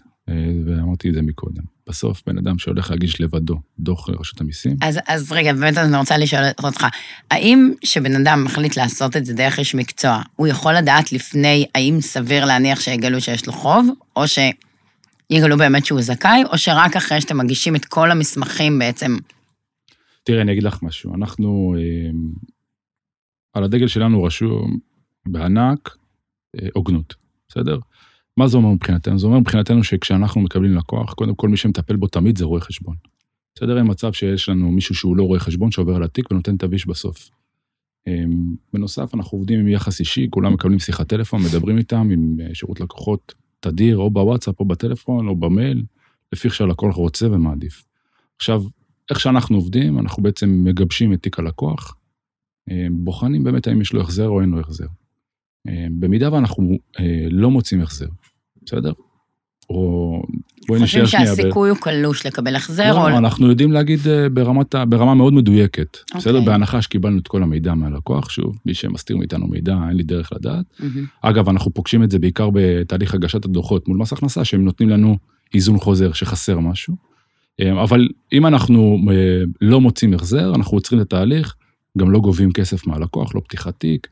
[0.66, 4.78] ואמרתי את זה מקודם, בסוף בן אדם שהולך להגיש לבדו דוח לרשות המיסים.
[4.82, 6.88] אז, אז רגע, באמת אני רוצה לשאול אותך,
[7.32, 11.98] האם שבן אדם מחליט לעשות את זה דרך איש מקצוע, הוא יכול לדעת לפני האם
[12.02, 17.38] סביר להניח שיגלו שיש לו חוב, או שיגלו באמת שהוא זכאי, או שרק אחרי שאתם
[17.38, 19.18] מגישים את כל המסמכים בעצם
[20.24, 21.16] תראה, אני אגיד לך משהו.
[21.16, 22.12] אנחנו, אה,
[23.54, 24.80] על הדגל שלנו רשום
[25.26, 25.98] בענק
[26.56, 27.16] אה, הוגנות,
[27.48, 27.80] בסדר?
[28.38, 29.20] מה זה אומר מבחינתנו?
[29.20, 32.96] זה אומר מבחינתנו שכשאנחנו מקבלים לקוח, קודם כל מי שמטפל בו תמיד זה רואה חשבון.
[33.56, 33.78] בסדר?
[33.78, 37.30] אין מצב שיש לנו מישהו שהוא לא רואה חשבון שעובר על התיק ונותן תביש בסוף.
[38.08, 38.24] אה,
[38.74, 43.34] בנוסף, אנחנו עובדים עם יחס אישי, כולם מקבלים שיחת טלפון, מדברים איתם עם שירות לקוחות
[43.60, 45.84] תדיר, או בוואטסאפ, או בטלפון, או במייל,
[46.34, 47.86] לפי איך שהלקוח רוצה ומעדיף.
[48.36, 48.64] עכשיו,
[49.10, 51.96] איך שאנחנו עובדים, אנחנו בעצם מגבשים את תיק הלקוח,
[52.70, 54.88] אה, בוחנים באמת האם יש לו החזר או אין לו החזר.
[55.68, 58.08] אה, במידה ואנחנו אה, לא מוצאים החזר,
[58.70, 58.92] בסדר?
[59.70, 60.24] או
[60.68, 61.26] בואי נשאר שנייה.
[61.26, 61.74] חושבים שהסיכוי ב...
[61.74, 62.92] הוא קלוש לקבל החזר?
[62.92, 63.18] לא, או...
[63.18, 64.00] אנחנו יודעים להגיד
[64.34, 66.18] ברמת, ברמה מאוד מדויקת, okay.
[66.18, 66.34] בסדר?
[66.34, 66.46] אוקיי.
[66.46, 70.66] בהנחה שקיבלנו את כל המידע מהלקוח, שוב, מי שמסתיר מאיתנו מידע, אין לי דרך לדעת.
[70.80, 70.84] Mm-hmm.
[71.22, 75.18] אגב, אנחנו פוגשים את זה בעיקר בתהליך הגשת הדוחות מול מס הכנסה, שהם נותנים לנו
[75.54, 76.96] איזון חוזר שחסר משהו.
[77.62, 81.56] אה, אבל אם אנחנו אה, לא מוצאים החזר, אנחנו עוצרים את התהליך,
[81.98, 84.08] גם לא גובים כסף מהלקוח, לא פתיחת תיק,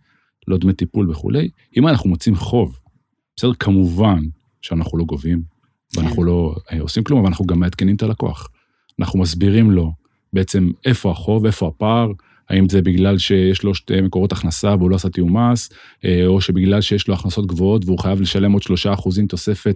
[0.48, 1.50] לא דמי טיפול וכולי.
[1.78, 2.80] אם אנחנו מוצאים חוב,
[3.36, 4.20] בסדר, כמובן
[4.62, 5.42] שאנחנו לא גובים,
[5.96, 8.48] ואנחנו לא אה, עושים כלום, אבל אנחנו גם מעדכנים את הלקוח.
[9.00, 9.92] אנחנו מסבירים לו
[10.34, 12.12] בעצם איפה החוב, איפה הפער,
[12.50, 15.70] האם זה בגלל שיש לו שתי מקורות הכנסה והוא לא עשה תיאום מס,
[16.26, 19.76] או שבגלל שיש לו הכנסות גבוהות והוא חייב לשלם עוד שלושה אחוזים תוספת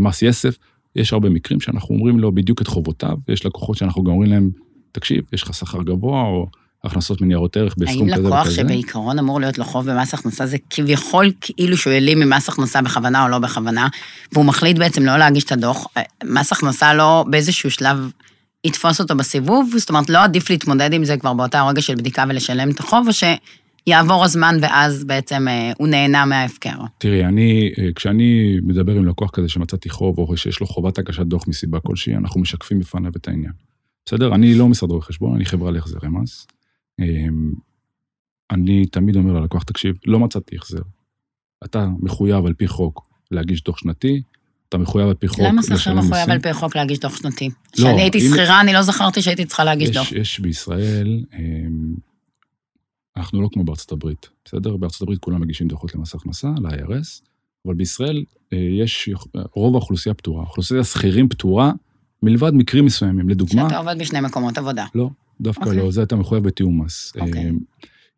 [0.00, 0.56] מס יסף.
[0.96, 4.50] יש הרבה מקרים שאנחנו אומרים לו בדיוק את חובותיו, ויש לקוחות שאנחנו גם אומרים להם,
[4.92, 6.46] תקשיב, יש לך שכר גבוה, או
[6.84, 8.34] הכנסות מניירות ערך בסכום כזה וכזה.
[8.34, 12.48] האם לקוח שבעיקרון אמור להיות לו חוב במס הכנסה, זה כביכול כאילו שהוא העלים ממס
[12.48, 13.88] הכנסה בכוונה או לא בכוונה,
[14.32, 15.86] והוא מחליט בעצם לא להגיש את הדוח,
[16.24, 18.10] מס הכנסה לא באיזשהו שלב
[18.64, 22.24] יתפוס אותו בסיבוב, זאת אומרת, לא עדיף להתמודד עם זה כבר באותה רגע של בדיקה
[22.28, 23.24] ולשלם את החוב, או ש...
[23.86, 26.78] יעבור הזמן ואז בעצם אה, הוא נהנה מההפקר.
[26.98, 31.22] תראי, אני, אה, כשאני מדבר עם לקוח כזה שמצאתי חוב, או שיש לו חובת הגשת
[31.22, 33.52] דוח מסיבה כלשהי, אנחנו משקפים בפניו את העניין.
[34.06, 34.34] בסדר?
[34.34, 36.46] אני לא משרד רואי חשבון, אני חברה להחזרי מס.
[37.00, 37.52] אמ,
[38.50, 40.82] אני תמיד אומר ללקוח, תקשיב, לא מצאתי החזר.
[41.64, 44.22] אתה מחויב על פי חוק להגיש דוח שנתי,
[44.68, 45.72] אתה מחויב על פי חוק לשלם מיסים.
[45.72, 47.46] למה שכיר מחויב על פי חוק להגיש דוח שנתי?
[47.46, 50.12] לא, כשאני הייתי שכירה, אני לא זכרתי שהייתי צריכה להגיש יש, דוח.
[50.12, 51.94] יש בישראל אמ,
[53.16, 54.76] אנחנו לא כמו בארצות הברית, בסדר?
[54.76, 57.22] בארצות הברית כולם מגישים דוחות למס הכנסה, ל-IRS,
[57.66, 59.08] אבל בישראל אה, יש,
[59.54, 60.42] רוב האוכלוסייה פטורה.
[60.42, 61.72] אוכלוסיית השכירים פטורה,
[62.22, 63.28] מלבד מקרים מסוימים.
[63.28, 63.62] לדוגמה...
[63.62, 64.86] שאתה עובד בשני מקומות עבודה.
[64.94, 65.66] לא, דווקא okay.
[65.66, 65.82] אוקיי.
[65.82, 67.12] לא, זה אתה מחויב בתיאום מס.
[67.16, 67.20] Okay.
[67.20, 67.44] אוקיי.
[67.44, 67.50] אה,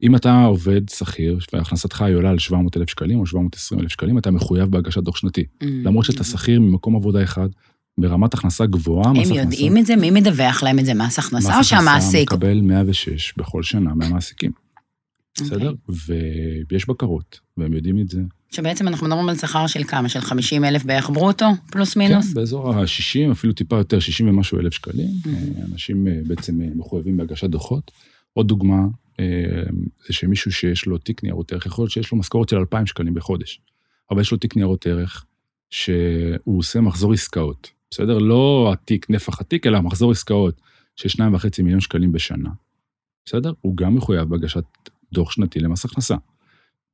[0.03, 4.71] אם אתה עובד שכיר, והכנסתך היא עולה על 700,000 שקלים או 720,000 שקלים, אתה מחויב
[4.71, 5.41] בהגשת דוח שנתי.
[5.41, 5.67] Mm-hmm.
[5.85, 7.49] למרות שאתה שכיר ממקום עבודה אחד,
[7.99, 9.35] ברמת הכנסה גבוהה, מס הכנסה...
[9.35, 9.97] הם יודעים את זה?
[9.97, 10.95] מי מדווח להם את זה?
[10.95, 11.99] מס הכנסה או שהמעסיק?
[11.99, 14.51] מס הכנסה מקבל 106 בכל שנה מהמעסיקים.
[15.37, 15.75] בסדר?
[15.89, 16.05] אוקיי.
[16.71, 18.21] ויש בקרות, והם יודעים את זה.
[18.51, 20.09] שבעצם אנחנו מדברים על שכר של כמה?
[20.09, 22.29] של 50 אלף בערך ברוטו, פלוס מינוס?
[22.29, 25.07] כן, באזור ה-60, אפילו טיפה יותר, 60 ומשהו אלף שקלים.
[25.07, 25.73] Mm-hmm.
[25.73, 27.91] אנשים אה, בעצם אה, מחויבים בהגשת דוחות.
[28.35, 28.87] עוד דוגמה,
[30.07, 33.15] זה שמישהו שיש לו תיק ניירות ערך, יכול להיות שיש לו משכורת של 2,000 שקלים
[33.15, 33.61] בחודש,
[34.11, 35.25] אבל יש לו תיק ניירות ערך
[35.71, 38.19] שהוא עושה מחזור עסקאות, בסדר?
[38.19, 40.61] לא התיק, נפח התיק, אלא מחזור עסקאות
[40.97, 42.51] של 2.5 מיליון שקלים בשנה.
[43.27, 43.53] בסדר?
[43.61, 44.65] הוא גם מחויב בהגשת
[45.13, 46.17] דוח שנתי למס הכנסה.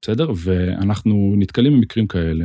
[0.02, 0.33] בסדר?
[0.37, 2.44] ואנחנו נתקלים במקרים כאלה,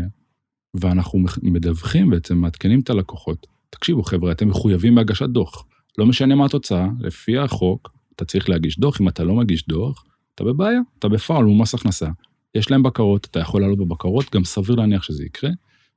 [0.73, 3.47] ואנחנו מדווחים בעצם, מעדכנים את הלקוחות.
[3.69, 5.65] תקשיבו, חבר'ה, אתם מחויבים בהגשת דוח.
[5.97, 9.01] לא משנה מה התוצאה, לפי החוק, אתה צריך להגיש דוח.
[9.01, 10.03] אם אתה לא מגיש דוח,
[10.35, 12.07] אתה בבעיה, אתה בפעל מול מס הכנסה.
[12.55, 15.49] יש להם בקרות, אתה יכול לעלות בבקרות, גם סביר להניח שזה יקרה,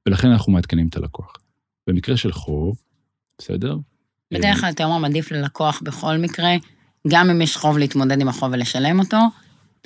[0.06, 1.32] ולכן אנחנו מעדכנים את הלקוח.
[1.86, 2.82] במקרה של חוב,
[3.38, 3.76] בסדר?
[4.30, 6.50] בדרך כלל אתה אומר, עדיף ללקוח בכל מקרה,
[7.08, 9.16] גם אם יש חוב להתמודד עם החוב ולשלם אותו,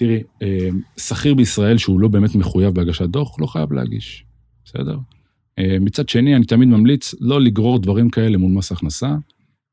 [0.01, 4.25] תראי, אה, שכיר בישראל שהוא לא באמת מחויב בהגשת דוח, לא חייב להגיש,
[4.65, 4.99] בסדר?
[5.59, 9.17] אה, מצד שני, אני תמיד ממליץ לא לגרור דברים כאלה מול מס הכנסה,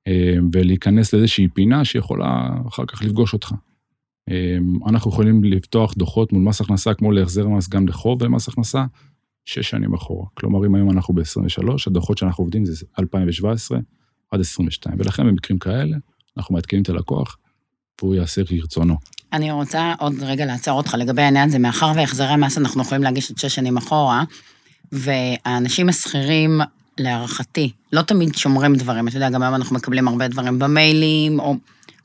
[0.07, 3.53] אה, ולהיכנס לאיזושהי פינה שיכולה אחר כך לפגוש אותך.
[4.87, 8.85] אנחנו יכולים לפתוח דוחות מול מס הכנסה, כמו להחזר מס גם לחוב ומס הכנסה,
[9.45, 10.25] שש שנים אחורה.
[10.33, 13.79] כלומר, אם היום אנחנו ב-23, הדוחות שאנחנו עובדים זה 2017
[14.31, 15.97] עד 22, ולכן במקרים כאלה,
[16.37, 17.37] אנחנו מעדכנים את הלקוח,
[18.01, 18.95] והוא יעשה כרצונו.
[19.33, 23.29] אני רוצה עוד רגע לעצור אותך לגבי העניין הזה, מאחר והחזרי מס אנחנו יכולים להגיש
[23.29, 24.23] עוד שש שנים אחורה,
[24.91, 26.61] והאנשים השכירים,
[26.99, 29.07] להערכתי, לא תמיד שומרים דברים.
[29.07, 31.55] אתה יודע, גם היום אנחנו מקבלים הרבה דברים במיילים, או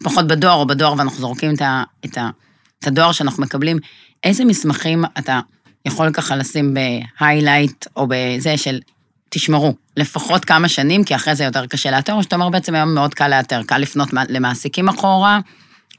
[0.05, 2.31] פחות בדואר, או בדואר, ואנחנו זורקים את, ה, את, ה,
[2.79, 3.79] את הדואר שאנחנו מקבלים.
[4.25, 5.41] איזה מסמכים אתה
[5.87, 8.81] יכול ככה לשים בהיילייט, או בזה של
[9.29, 12.95] תשמרו, לפחות כמה שנים, כי אחרי זה יותר קשה לאתר, או שאתה אומר בעצם היום
[12.95, 15.41] מאוד קל לאתר, קל לפנות למעסיקים אחורה,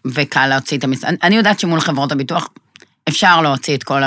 [0.06, 1.04] וקל להוציא את המס...
[1.04, 2.50] אני יודעת שמול חברות הביטוח
[3.10, 4.02] אפשר להוציא את כל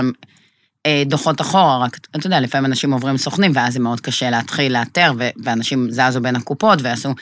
[0.85, 5.13] הדוחות אחורה, רק, אתה יודע, לפעמים אנשים עוברים סוכנים, ואז זה מאוד קשה להתחיל לאתר,
[5.45, 7.15] ואנשים זזו בין הקופות ועשו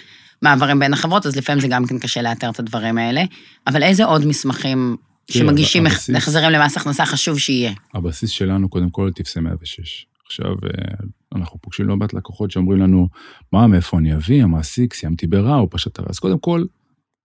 [0.43, 3.23] מעברים בין החברות, אז לפעמים זה גם כן קשה לאתר את הדברים האלה.
[3.67, 4.97] אבל איזה עוד מסמכים
[5.31, 7.73] שמגישים החזרים למס הכנסה חשוב שיהיה?
[7.95, 10.07] הבסיס שלנו, קודם כל, טפסי 106.
[10.27, 10.95] עכשיו, אה,
[11.35, 13.09] אנחנו פוגשים לא מעט לקוחות שאומרים לנו,
[13.53, 16.09] מה, מאיפה אני אביא, המעסיק, סיימתי ברע, או פשט הרע.
[16.11, 16.65] אז קודם כל,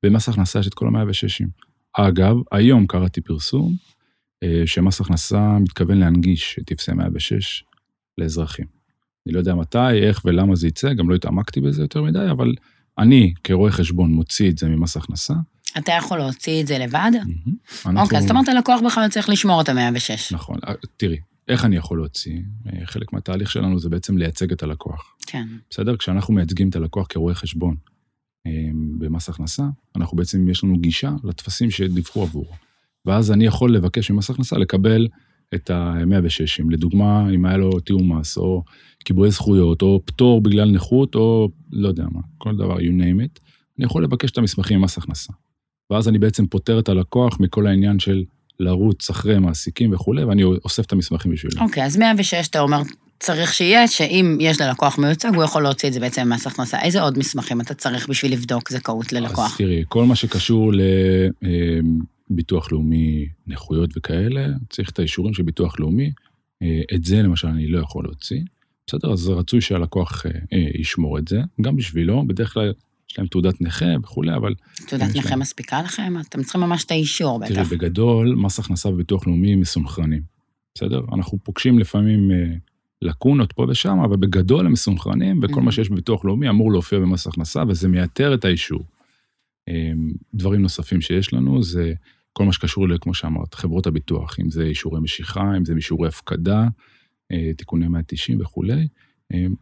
[0.03, 1.47] במס הכנסה יש את כל המאה ושישים.
[1.93, 3.75] אגב, היום קראתי פרסום
[4.43, 7.63] אה, שמס הכנסה מתכוון להנגיש את טפסי 106
[8.17, 8.65] לאזרחים.
[9.27, 12.53] אני לא יודע מתי, איך ולמה זה יצא, גם לא התעמקתי בזה יותר מדי, אבל
[12.97, 15.33] אני, כרואה חשבון, מוציא את זה ממס הכנסה.
[15.77, 17.11] אתה יכול להוציא את זה לבד?
[17.85, 20.35] אוקיי, אז זאת אומרת, הלקוח בכלל צריך לשמור את ה-106.
[20.35, 20.59] נכון.
[20.67, 22.39] אה, תראי, איך אני יכול להוציא?
[22.67, 25.15] אה, חלק מהתהליך שלנו זה בעצם לייצג את הלקוח.
[25.27, 25.47] כן.
[25.69, 25.97] בסדר?
[25.97, 27.75] כשאנחנו מייצגים את הלקוח כרואה חשבון,
[28.97, 29.63] במס הכנסה,
[29.95, 32.53] אנחנו בעצם, יש לנו גישה לטפסים שדיווחו עבורו.
[33.05, 35.07] ואז אני יכול לבקש ממס הכנסה לקבל
[35.55, 38.63] את ה-106, לדוגמה, אם היה לו תיאום מס, או
[39.03, 43.39] קיבועי זכויות, או פטור בגלל נכות, או לא יודע מה, כל דבר, you name it,
[43.77, 45.33] אני יכול לבקש את המסמכים ממס הכנסה.
[45.89, 48.23] ואז אני בעצם פוטר את הלקוח מכל העניין של
[48.59, 51.61] לרוץ אחרי מעסיקים וכולי, ואני אוסף את המסמכים בשבילו.
[51.61, 52.81] אוקיי, אז 106 אתה אומר,
[53.19, 56.81] צריך שיהיה, שאם יש ללקוח מיוצג, הוא יכול להוציא את זה בעצם ממס הכנסה.
[56.81, 59.51] איזה עוד מסמכים אתה צריך בשביל לבדוק זכאות ללקוח?
[59.51, 60.71] אז תראי, כל מה שקשור
[62.29, 66.11] לביטוח לאומי, נכויות וכאלה, צריך את האישורים של ביטוח לאומי.
[66.61, 68.41] אה, את זה למשל אני לא יכול להוציא.
[68.87, 69.13] בסדר?
[69.13, 72.73] אז רצוי שהלקוח אה, אה, ישמור את זה, גם בשבילו, בדרך כלל
[73.11, 74.53] יש להם תעודת נכה וכולי, אבל...
[74.87, 76.13] תעודת נכה מספיקה לכם?
[76.19, 77.53] אתם צריכים ממש את האישור, בטח.
[77.53, 80.21] תראי, בגדול, מס הכנסה וביטוח לאומי מסונכרנים,
[80.75, 81.01] בסדר?
[81.13, 82.37] אנחנו פוגשים לפעמים אה,
[83.01, 87.27] לקונות פה ושם, אבל בגדול הם מסונכרנים, וכל מה שיש בביטוח לאומי אמור להופיע במס
[87.27, 88.83] הכנסה, וזה מייתר את האישור.
[90.33, 91.93] דברים נוספים שיש לנו זה
[92.33, 96.67] כל מה שקשור, כמו שאמרת, חברות הביטוח, אם זה אישורי משיכה, אם זה אישורי הפקדה,
[97.57, 98.87] תיקוני 190 וכולי.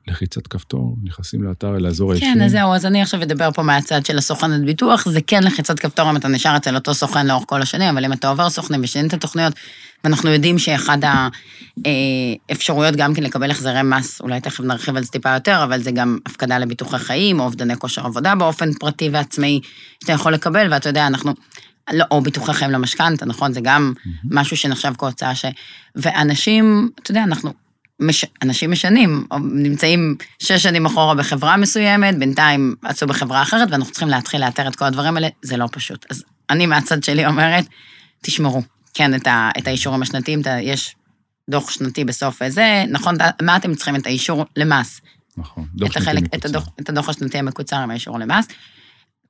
[0.07, 2.25] לחיצת כפתור, נכנסים לאתר, לאזור האישי.
[2.25, 5.79] כן, אז זהו, אז אני עכשיו אדבר פה מהצד של הסוכנת ביטוח, זה כן לחיצת
[5.79, 8.81] כפתור אם אתה נשאר אצל אותו סוכן לאורך כל השנים, אבל אם אתה עובר סוכנים
[8.83, 9.53] ושנים את התוכניות,
[10.03, 10.97] ואנחנו יודעים שאחד
[12.49, 15.91] האפשרויות גם כן לקבל החזרי מס, אולי תכף נרחיב על זה טיפה יותר, אבל זה
[15.91, 19.59] גם הפקדה לביטוחי חיים, או אובדני כושר עבודה באופן פרטי ועצמאי,
[20.01, 21.33] שאתה יכול לקבל, ואתה יודע, אנחנו...
[21.93, 23.53] לא, או ביטוחי חיים למשכנתה, נכון?
[23.53, 24.09] זה גם mm-hmm.
[24.31, 25.45] משהו שנחשב כהוצאה ש...
[25.95, 27.53] ואנשים, אתה יודע, אנחנו
[27.99, 28.25] מש...
[28.41, 34.45] אנשים משנים, נמצאים שש שנים אחורה בחברה מסוימת, בינתיים עשו בחברה אחרת, ואנחנו צריכים להתחיל
[34.45, 36.05] לאתר את כל הדברים האלה, זה לא פשוט.
[36.09, 37.65] אז אני מהצד שלי אומרת,
[38.21, 38.61] תשמרו,
[38.93, 39.49] כן, את, ה...
[39.57, 40.95] את האישורים השנתיים, יש
[41.49, 43.95] דוח שנתי בסוף הזה, נכון, מה אתם צריכים?
[43.95, 45.01] את האישור למס.
[45.37, 46.37] נכון, דוח שנתי החלק, מקוצר.
[46.37, 48.47] את הדוח, את הדוח השנתי המקוצר עם האישור למס.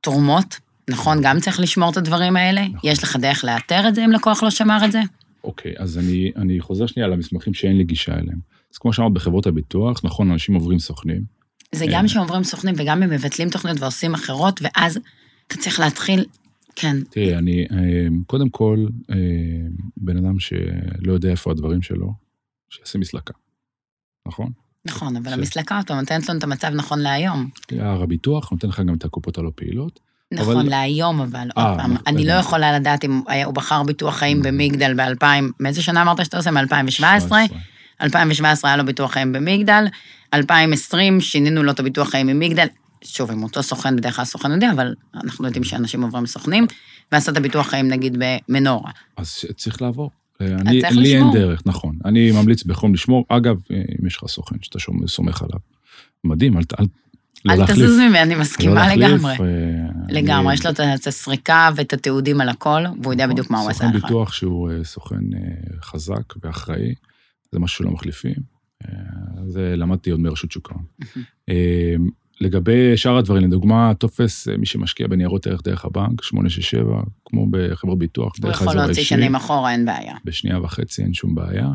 [0.01, 2.61] תרומות, נכון, גם צריך לשמור את הדברים האלה.
[2.67, 2.89] נכון.
[2.89, 5.01] יש לך דרך לאתר את זה אם לקוח לא שמר את זה?
[5.43, 8.56] אוקיי, אז אני, אני חוזר שנייה למסמכים שאין לי גישה אליהם.
[8.73, 11.37] אז כמו שאמרת, בחברות הביטוח, נכון, אנשים עוברים סוכנים.
[11.71, 14.99] זה גם אה, שהם עוברים סוכנים וגם הם מבטלים תוכניות ועושים אחרות, ואז
[15.47, 16.25] אתה צריך להתחיל,
[16.75, 16.97] כן.
[17.09, 19.15] תראי, אני, אה, קודם כל, אה,
[19.97, 22.13] בן אדם שלא יודע איפה הדברים שלו,
[22.69, 23.33] שיעשה מסלקה,
[24.27, 24.51] נכון?
[24.85, 27.49] נכון, אבל המסלקה אותו נותנת לנו את המצב נכון להיום.
[27.71, 29.99] הר הביטוח נותן לך גם את הקופות הלא פעילות.
[30.33, 30.69] נכון, אבל...
[30.69, 34.41] להיום אבל, 아, עוד פעם, נכון, אני לא יכולה לדעת אם הוא בחר ביטוח חיים
[34.41, 35.25] במגדל ב-2000,
[35.59, 36.51] מאיזה שנה אמרת שאתה עושה?
[36.51, 37.31] מ-2017?
[38.01, 39.85] 2017 היה לו ביטוח חיים במגדל,
[40.33, 42.67] 2020 שינינו לו את הביטוח חיים ממגדל,
[43.03, 46.65] שוב, עם אותו סוכן, בדרך כלל הסוכן יודע, אבל אנחנו יודעים שאנשים עוברים סוכנים,
[47.11, 48.91] ועשה את הביטוח חיים נגיד במנורה.
[49.17, 50.11] אז צריך לעבור.
[50.41, 51.35] אני, צריך לי לשמור.
[51.35, 51.95] אין דרך, נכון.
[52.05, 53.25] אני ממליץ בחום לשמור.
[53.29, 55.59] אגב, אם יש לך סוכן שאתה סומך עליו,
[56.23, 56.85] מדהים, אל, אל,
[57.45, 59.31] לא אל תזוז ממני, אני מסכימה לא לגמרי.
[59.31, 59.37] אה,
[60.09, 63.69] לגמרי, יש לו את הסריקה ואת התיעודים על הכל, והוא יודע נכון, בדיוק מה הוא
[63.69, 63.91] עשה לך.
[63.91, 65.39] סוכן ביטוח שהוא אה, סוכן אה,
[65.81, 66.93] חזק ואחראי,
[67.51, 68.57] זה משהו שלא מחליפים.
[68.85, 68.91] אה,
[69.47, 70.85] זה למדתי עוד מרשות שוק ההון.
[71.49, 71.95] אה,
[72.41, 77.99] לגבי שאר הדברים, לדוגמה, טופס, אה, מי שמשקיע בניירות ערך דרך הבנק, 867, כמו בחברות
[77.99, 78.73] ביטוח, דרך האזור האישי.
[78.73, 80.15] הוא יכול להוציא שנים אחורה, אין בעיה.
[80.25, 81.69] בשנייה וחצי אין שום בעיה.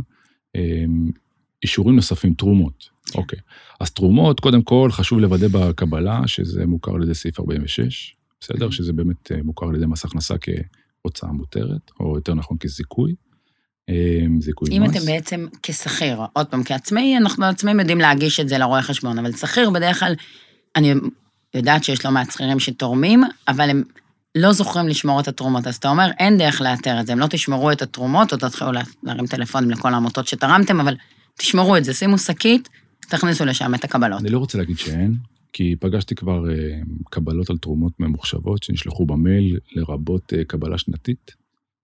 [1.62, 2.88] אישורים נוספים, תרומות.
[3.06, 3.18] כן.
[3.18, 3.38] אוקיי.
[3.80, 8.70] אז תרומות, קודם כל, חשוב לוודא בקבלה שזה מוכר על ידי סעיף 46, בסדר?
[8.70, 13.14] שזה באמת מוכר על ידי מס הכנסה כהוצאה מותרת, או יותר נכון כזיכוי.
[13.92, 14.76] אמ, זיכוי מס.
[14.76, 19.18] אם אתם בעצם כשכיר, עוד פעם, כעצמאי, אנחנו עצמאים יודעים להגיש את זה לרואה חשבון,
[19.18, 20.14] אבל שכיר בדרך כלל,
[20.76, 20.94] אני
[21.54, 23.82] יודעת שיש לא מעט שכירים שתורמים, אבל הם
[24.34, 25.66] לא זוכרים לשמור את התרומות.
[25.66, 28.70] אז אתה אומר, אין דרך לאתר את זה, הם לא תשמרו את התרומות, או תתחילו
[29.02, 30.96] להרים טלפונים לכל העמותות שתרמתם, אבל
[31.38, 32.68] תשמרו את זה, שימו שקית,
[33.08, 34.20] תכניסו לשם את הקבלות.
[34.20, 35.14] אני לא רוצה להגיד שאין,
[35.52, 41.41] כי פגשתי כבר uh, קבלות על תרומות ממוחשבות שנשלחו במייל, לרבות uh, קבלה שנתית.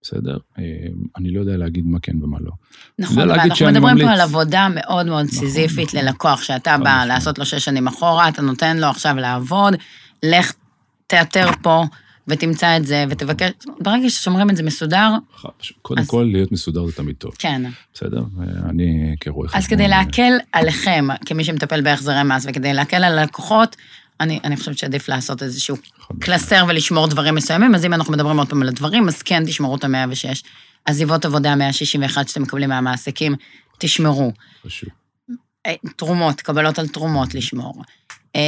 [0.08, 0.38] בסדר?
[0.58, 0.64] אה,
[1.16, 2.50] אני לא יודע להגיד מה כן ומה לא.
[2.98, 4.06] נכון, אבל אנחנו מדברים ממליץ...
[4.06, 7.08] פה על עבודה מאוד מאוד נכון, סיזיפית נכון, ללקוח, שאתה נכון, בא נכון.
[7.08, 9.74] לעשות לו שש שנים אחורה, אתה נותן לו עכשיו לעבוד,
[10.22, 10.52] לך
[11.06, 11.84] תאתר פה
[12.28, 15.10] ותמצא את זה ותבקש, ברגע ששומרים את זה מסודר...
[15.82, 16.08] קודם אז...
[16.08, 17.32] כל, להיות מסודר זה תמיד טוב.
[17.38, 17.62] כן.
[17.94, 18.22] בסדר?
[18.68, 19.62] אני כרואה חשבון...
[19.62, 23.76] אז כדי להקל עליכם, כמי שמטפל בהחזרי מס, וכדי להקל על הלקוחות,
[24.20, 25.76] אני, אני חושבת שעדיף לעשות איזשהו
[26.18, 29.76] קלסר ולשמור דברים מסוימים, אז אם אנחנו מדברים עוד פעם על הדברים, אז כן, תשמרו
[29.76, 30.42] את ה-106.
[30.84, 33.34] עזיבות עבודה 161 שאתם מקבלים מהמעסיקים,
[33.78, 34.32] תשמרו.
[34.62, 34.88] פשוט.
[35.66, 37.82] אה, תרומות, קבלות על תרומות לשמור.
[38.36, 38.40] אה,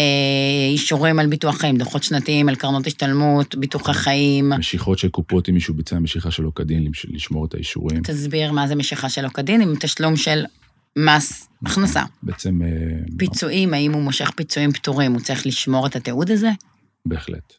[0.73, 4.49] אישורים על ביטוח חיים, דוחות שנתיים על קרנות השתלמות, ביטוחי חיים.
[4.49, 8.03] משיכות של קופות, אם מישהו ביצע משיכה שלא כדין, לשמור את האישורים.
[8.03, 10.45] תסביר מה זה משיכה שלא כדין, עם תשלום של
[10.99, 12.03] מס הכנסה.
[12.23, 12.63] בעצם...
[12.63, 12.69] אה,
[13.19, 16.51] פיצויים, האם הוא מושך פיצויים פטורים, הוא צריך לשמור את התיעוד הזה?
[17.07, 17.53] בהחלט.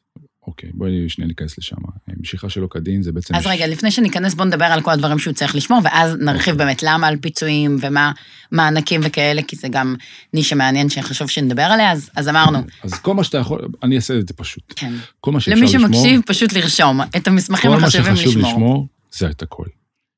[0.48, 1.76] אוקיי, בואי שנייה ניכנס לשם.
[2.20, 3.36] משיכה שלא כדין זה בעצם...
[3.36, 6.66] אז רגע, לפני שניכנס, בוא נדבר על כל הדברים שהוא צריך לשמור, ואז נרחיב אוקיי.
[6.66, 8.12] באמת למה על פיצויים ומה
[8.52, 9.96] מענקים וכאלה, כי זה גם
[10.34, 14.20] נישה מעניין שחשוב שנדבר עליה, אז, אז אמרנו, אז כל מה שאתה יכול, אני אעשה
[14.20, 14.74] את זה פשוט.
[14.76, 14.94] כן.
[15.20, 15.88] כל מה שאפשר למי לשמור...
[15.88, 17.02] שמקשיב, פשוט לרשום.
[17.18, 18.52] את המסמכים כל מה החשובים שחשוב לשמור.
[18.52, 19.66] לשמור, זה את הכל.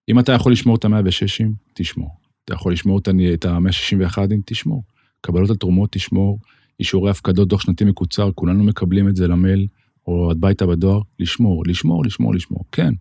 [0.10, 2.23] אם אתה יכול לשמור את ה-106, תשמור.
[2.46, 3.00] אתה יכול לשמור
[3.34, 4.84] את ה-161, תשמור.
[5.22, 6.40] קבלות על תרומות, תשמור.
[6.80, 9.68] אישורי הפקדות, דוח שנתי מקוצר, כולנו מקבלים את זה למייל,
[10.08, 12.64] או הביתה בדואר, לשמור, לשמור, לשמור, לשמור.
[12.72, 12.94] כן.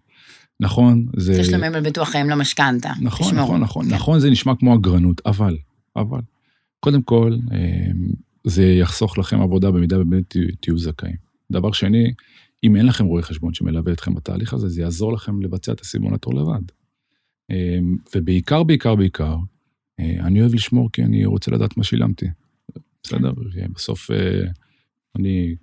[0.61, 1.39] נכון, זה...
[1.43, 2.93] תשלומים על ביטוח חיים למשכנתה.
[3.01, 3.45] נכון, תשמרו.
[3.45, 3.95] נכון, נכון, כן.
[3.95, 5.57] נכון, זה נשמע כמו אגרנות, אבל,
[5.97, 6.21] אבל,
[6.81, 7.91] קודם כל, אה,
[8.45, 11.17] זה יחסוך לכם עבודה במידה ובאמת תהיו- תהיו זכאים.
[11.53, 12.13] דבר שני,
[12.65, 16.15] אם אין לכם רואה חשבון שמלווה אתכם בתהליך הזה, זה יעזור לכם לבצע את הסימון
[16.15, 16.63] התור לבד.
[17.51, 17.79] אה,
[18.17, 19.37] ובעיקר, בעיקר, בעיקר,
[20.01, 22.27] אה, אני אוהב לשמור כי אני רוצה לדעת מה שילמתי.
[23.03, 23.33] בסדר?
[23.75, 24.17] בסוף אה,
[25.19, 25.55] אני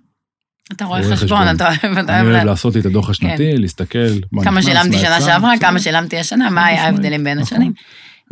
[0.72, 1.48] אתה רואה חשבון.
[1.56, 2.44] אתה אוהב, אני אוהב...
[2.44, 5.52] לעשות לי את הדוח השנתי, להסתכל מה כמה שילמתי שנה שעברה.
[5.60, 6.84] כמה שילמתי השנה, מה היה.
[6.84, 7.56] ההבדלים בין נכון.
[7.56, 7.72] השנים.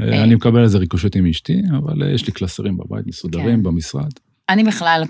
[0.00, 3.56] אה, אני מקבל על זה ריקושט עם אשתי, אבל אה, יש לי קלסרים בבית, מסודרים
[3.56, 3.62] כן.
[3.62, 4.10] במשרד.
[4.48, 5.02] אני בכלל,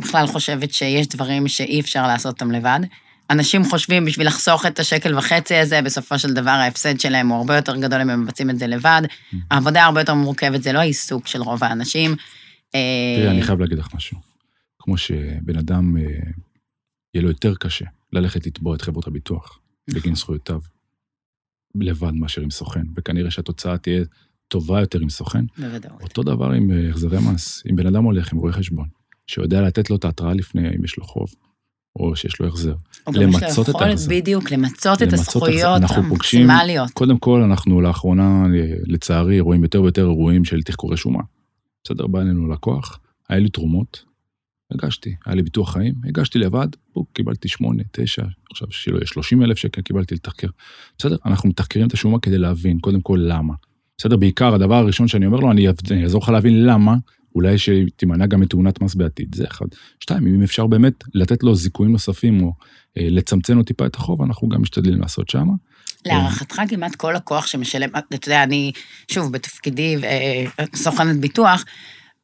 [0.00, 2.80] בכלל חושבת שיש דברים שאי אפשר לעשות אותם לבד.
[3.34, 7.56] אנשים חושבים בשביל לחסוך את השקל וחצי הזה, בסופו של דבר ההפסד שלהם הוא הרבה
[7.56, 9.02] יותר גדול אם הם מבצעים את זה לבד.
[9.04, 9.36] Mm-hmm.
[9.50, 12.16] העבודה הרבה יותר מורכבת, זה לא העיסוק של רוב האנשים.
[12.70, 14.18] תראי, אה, אני חייב להגיד לך משהו.
[14.78, 16.02] כמו שבן אדם, אה,
[17.14, 19.58] יהיה לו יותר קשה ללכת לתבוע את חברות הביטוח.
[19.90, 20.60] בגין זכויותיו,
[21.74, 24.04] לבד מאשר עם סוכן, וכנראה שהתוצאה תהיה
[24.48, 25.44] טובה יותר עם סוכן.
[25.58, 26.02] בוודאות.
[26.02, 27.62] אותו דבר עם אה, החזרי מס.
[27.70, 28.88] אם בן אדם הולך עם רואה חשבון,
[29.26, 31.28] שיודע לתת לו את ההתראה לפני, אם יש לו חוב,
[31.96, 32.74] או שיש לו החזר.
[33.06, 34.10] או גם יש לו למצות את יכולת ההחזר.
[34.10, 36.90] בדיוק, למצות את הזכויות המקסימליות.
[36.90, 38.44] קודם כל, אנחנו לאחרונה,
[38.86, 41.20] לצערי, רואים יותר ויותר אירועים של תחקורי שומה.
[41.84, 44.04] בסדר, בא אלינו לקוח, היה לי תרומות,
[44.72, 45.14] הגשתי.
[45.26, 49.58] היה לי ביטוח חיים, הגשתי לבד, בוק, קיבלתי שמונה, תשע, עכשיו שלא יהיה 30 אלף
[49.58, 50.48] שקל, קיבלתי לתחקר.
[50.98, 53.54] בסדר, אנחנו מתחקרים את השומה כדי להבין, קודם כל, למה.
[53.98, 55.68] בסדר, בעיקר, הדבר הראשון שאני אומר לו, אני
[56.02, 56.96] אעזור לך להבין למה,
[57.34, 59.66] אולי שתימנע גם מתאונת מס בעתיד, זה אחד.
[60.00, 62.52] שתיים, אם אפשר באמת לתת לו זיכויים נוספים, או
[62.98, 65.52] אה, לצמצם לו טיפה את החוב, אנחנו גם משתדלים לעשות שמה.
[66.06, 68.72] להערכתך כמעט כל לקוח שמשלם, אתה יודע, אני,
[69.10, 71.64] שוב, בתפקידי אה, סוכנת ביטוח,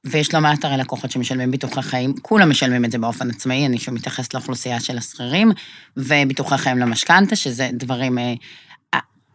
[0.05, 3.79] ויש לא מעט הרי לקוחות שמשלמים ביטוחי חיים, כולם משלמים את זה באופן עצמאי, אני
[3.79, 5.51] שוב מתייחסת לאוכלוסייה של השכירים,
[5.97, 8.19] וביטוחי חיים למשכנתה, שזה דברים...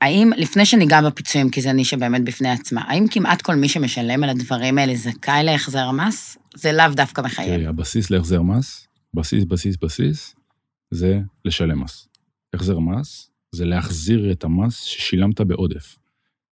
[0.05, 4.23] האם, לפני שניגע בפיצויים, כי זה נישה באמת בפני עצמה, האם כמעט כל מי שמשלם
[4.23, 6.37] על הדברים האלה זכאי להחזר מס?
[6.55, 7.49] זה לאו דווקא מחייב.
[7.49, 10.35] תראי, הבסיס להחזר מס, בסיס, בסיס, בסיס,
[10.91, 12.07] זה לשלם מס.
[12.53, 15.97] החזר מס זה להחזיר את המס ששילמת בעודף.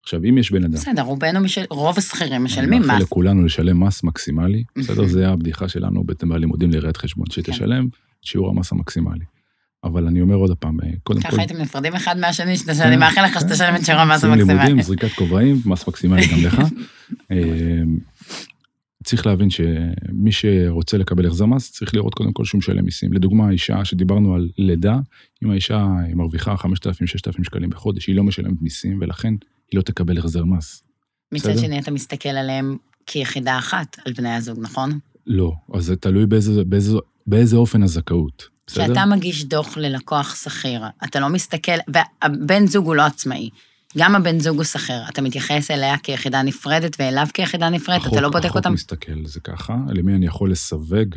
[0.03, 0.73] עכשיו, אם יש בן אדם...
[0.73, 1.65] בסדר, רובנו, משל...
[1.71, 3.03] רוב השכירים משלמים אני מאחל מס.
[3.03, 5.07] לכולנו לשלם מס מקסימלי, בסדר?
[5.07, 7.33] זה הבדיחה שלנו בלימודים לראיית חשבון, כן.
[7.33, 9.25] שתשלם את שיעור המס המקסימלי.
[9.85, 11.29] אבל אני אומר עוד פעם, אה, קודם כל...
[11.29, 13.41] ככה הייתם נפרדים אחד מהשני, שאתה- כן, שאני מאחל לך כן.
[13.41, 14.55] שתשלם את שיעור המס עושים המקסימלי.
[14.65, 16.59] לימודים, זריקת כובעים, מס מקסימלי גם לך.
[17.33, 17.83] אה,
[19.05, 23.13] צריך להבין שמי שרוצה לקבל החזר מס, צריך לראות קודם כל שהוא משלם מיסים.
[23.13, 24.99] לדוגמה, אישה שדיברנו על לידה,
[25.45, 29.35] אם האישה מרוויחה 5,000-6,000 שקלים בחודש, היא לא משלמת מיסים, ולכן
[29.73, 30.83] היא לא תקבל החזר מס.
[31.33, 31.59] מצד.
[31.59, 34.99] שני, אתה מסתכל עליהם כיחידה אחת, על בני הזוג, נכון?
[35.27, 38.49] לא, אז זה תלוי באיזה, באיזה, באיזה אופן הזכאות.
[38.71, 43.51] כשאתה מגיש דוח ללקוח שכיר, אתה לא מסתכל, והבן זוג הוא לא עצמאי.
[43.99, 48.29] גם הבן זוג הוא שכיר, אתה מתייחס אליה כיחידה נפרדת ואליו כיחידה נפרדת, אתה לא
[48.29, 48.73] בודק החוק אותם.
[48.73, 51.17] מסתכל על זה ככה, למי אני יכול לסווג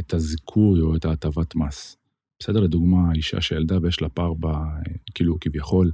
[0.00, 1.96] את הזיכוי או את ההטבת מס.
[2.40, 4.46] בסדר, לדוגמה, אישה שילדה ויש לה פער ב...
[5.14, 5.90] כאילו, כביכול,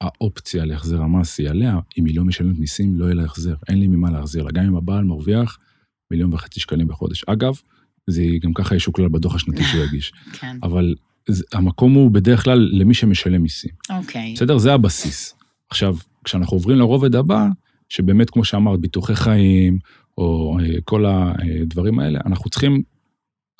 [0.00, 3.54] האופציה להחזר המס היא עליה, אם היא לא משלמת מיסים, לא יהיה לה החזר.
[3.68, 4.50] אין לי ממה להחזיר לה.
[4.50, 5.58] גם אם הבעל מרוויח
[6.10, 7.24] מיליון וחצי שקלים בחודש.
[7.24, 7.60] אגב,
[8.10, 10.12] זה גם ככה ישוקלל בדוח השנתי שהוא יגיש.
[10.40, 10.94] כן, אבל
[11.28, 13.70] זה, המקום הוא בדרך כלל למי שמשלם מיסים.
[13.90, 14.32] אוקיי.
[14.36, 14.58] בסדר?
[14.58, 15.34] זה הבסיס.
[15.70, 17.48] עכשיו, כשאנחנו עוברים לרובד הבא,
[17.88, 19.78] שבאמת, כמו שאמרת, ביטוחי חיים,
[20.18, 22.82] או אה, כל הדברים האלה, אנחנו צריכים,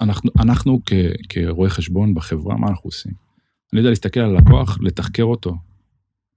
[0.01, 0.93] אנחנו, אנחנו כ,
[1.29, 3.13] כרואי חשבון בחברה, מה אנחנו עושים?
[3.73, 5.57] אני יודע להסתכל על הלקוח, לתחקר אותו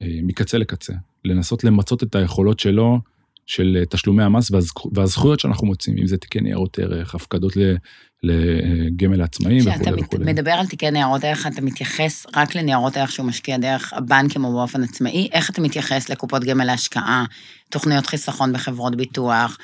[0.02, 0.94] אה, מקצה לקצה,
[1.26, 3.00] לנסות למצות את היכולות שלו,
[3.46, 7.76] של אה, תשלומי המס והזכו, והזכויות שאנחנו מוצאים, אם זה תיקי ניירות ערך, הפקדות ל-
[8.24, 10.32] לגמל לעצמאים כשאתה וכולי מת- וכולי.
[10.34, 14.52] מדבר על תיקי ניירות ערך, אתה מתייחס רק לניירות ערך שהוא משקיע דרך הבנקים או
[14.54, 15.30] באופן עצמאי?
[15.32, 17.26] איך אתה מתייחס לקופות גמל להשקעה,
[17.70, 19.58] תוכניות חיסכון בחברות ביטוח?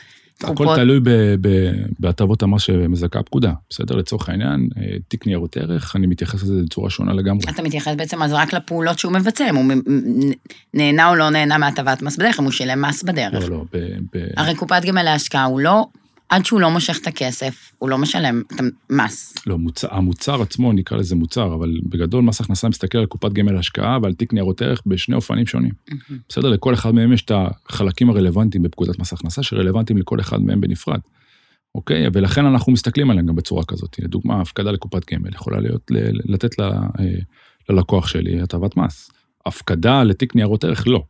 [0.44, 1.00] הכל תלוי
[2.00, 3.52] בהטבות המס שמזכה הפקודה.
[3.70, 3.96] בסדר?
[3.96, 7.44] לצורך העניין, אה, תיק ניירות ערך, אני מתייחס לזה בצורה שונה לגמרי.
[7.50, 9.66] אתה מתייחס בעצם אז רק לפעולות שהוא מבצע, אם הוא
[10.74, 13.50] נהנה או לא נהנה מהטבת מס בדרך, אם הוא שילם מס בדרך.
[13.50, 13.64] לא, לא,
[14.38, 15.88] הרי קופת גמל להשקעה הוא לא
[16.30, 18.60] עד שהוא לא מושך את הכסף, הוא לא משלם את
[18.90, 19.36] המס.
[19.48, 23.58] לא, מוצר, המוצר עצמו, נקרא לזה מוצר, אבל בגדול מס הכנסה מסתכל על קופת גמל
[23.58, 25.72] השקעה ועל תיק ניירות ערך בשני אופנים שונים.
[26.30, 26.50] בסדר?
[26.50, 31.00] לכל אחד מהם יש את החלקים הרלוונטיים בפקודת מס הכנסה, שרלוונטיים לכל אחד מהם בנפרד.
[31.76, 32.06] אוקיי?
[32.14, 34.00] ולכן אנחנו מסתכלים עליהם גם בצורה כזאת.
[34.00, 37.20] לדוגמה, הפקדה לקופת גמל יכולה להיות, ל- לתת ל- אה,
[37.70, 39.12] ללקוח שלי הטבת מס.
[39.46, 41.04] הפקדה לתיק ניירות ערך, לא.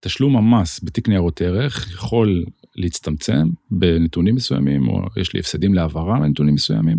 [0.00, 2.44] תשלום המס בתיק ניירות ערך יכול
[2.80, 6.98] להצטמצם בנתונים מסוימים, או יש לי הפסדים להעברה לנתונים מסוימים,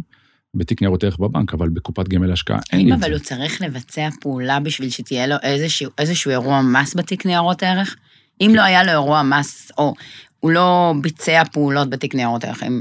[0.56, 3.06] בתיק ניירות ערך בבנק, אבל בקופת גמל השקעה אין לי את זה.
[3.06, 7.96] אבל הוא צריך לבצע פעולה בשביל שתהיה לו איזשהו, איזשהו אירוע מס בתיק ניירות ערך?
[8.42, 9.94] אם לא היה לו אירוע מס, או
[10.40, 12.80] הוא לא ביצע פעולות בתיק ניירות ערך, אם...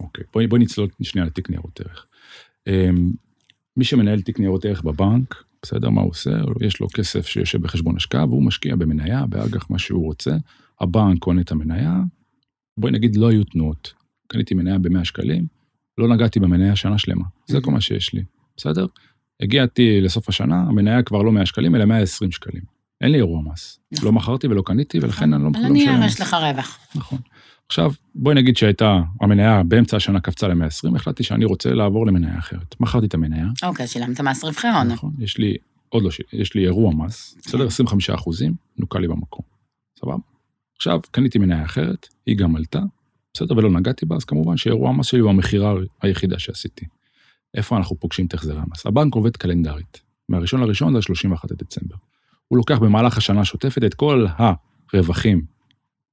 [0.00, 2.06] אוקיי, בואי בוא נצלול שנייה לתיק ניירות ערך.
[2.66, 3.12] אמ,
[3.76, 6.30] מי שמנהל תיק ניירות ערך בבנק, בסדר, מה הוא עושה?
[6.60, 10.36] יש לו כסף שיושב בחשבון השקעה, והוא משקיע במניה, באג"ח, מה שהוא רוצה.
[10.80, 11.94] הבנק קונה את המניה,
[12.78, 13.92] בואי נגיד לא היו תנועות.
[14.26, 15.46] קניתי מניה ב-100 שקלים,
[15.98, 17.24] לא נגעתי במניה שנה שלמה.
[17.46, 18.24] זה כל מה שיש לי,
[18.56, 18.86] בסדר?
[19.40, 22.62] הגעתי לסוף השנה, המניה כבר לא 100 שקלים, אלא 120 שקלים.
[23.00, 23.78] אין לי אירוע מס.
[23.92, 24.06] נכון.
[24.06, 26.14] לא מכרתי ולא קניתי, ולכן אני לא על לא משלם הנייר מס.
[26.14, 26.78] יש לך רווח.
[26.94, 27.18] נכון.
[27.68, 32.74] עכשיו, בואי נגיד שהייתה, המניה באמצע השנה קפצה ל-120, החלטתי שאני רוצה לעבור למניה אחרת.
[32.80, 34.88] מכרתי את המניה, אוקיי, שילמת מס רווחי הון.
[34.88, 35.56] נכון, יש לי,
[35.88, 37.66] עוד לא, יש לי אירוע מס, בסדר?
[37.66, 39.44] 25 אחוזים, נוקה לי במקום,
[40.00, 40.35] סבבה?
[40.76, 42.80] עכשיו, קניתי מניה אחרת, היא גם עלתה,
[43.34, 43.56] בסדר?
[43.56, 46.84] ולא נגעתי בה, אז כמובן שאירוע המס שלי הוא המכירה היחידה שעשיתי.
[47.54, 48.86] איפה אנחנו פוגשים את החזרי המס?
[48.86, 51.96] הבנק עובד קלנדרית, מהראשון לראשון זה ה-31 לדצמבר.
[52.48, 54.26] הוא לוקח במהלך השנה השוטפת את כל
[54.92, 55.42] הרווחים,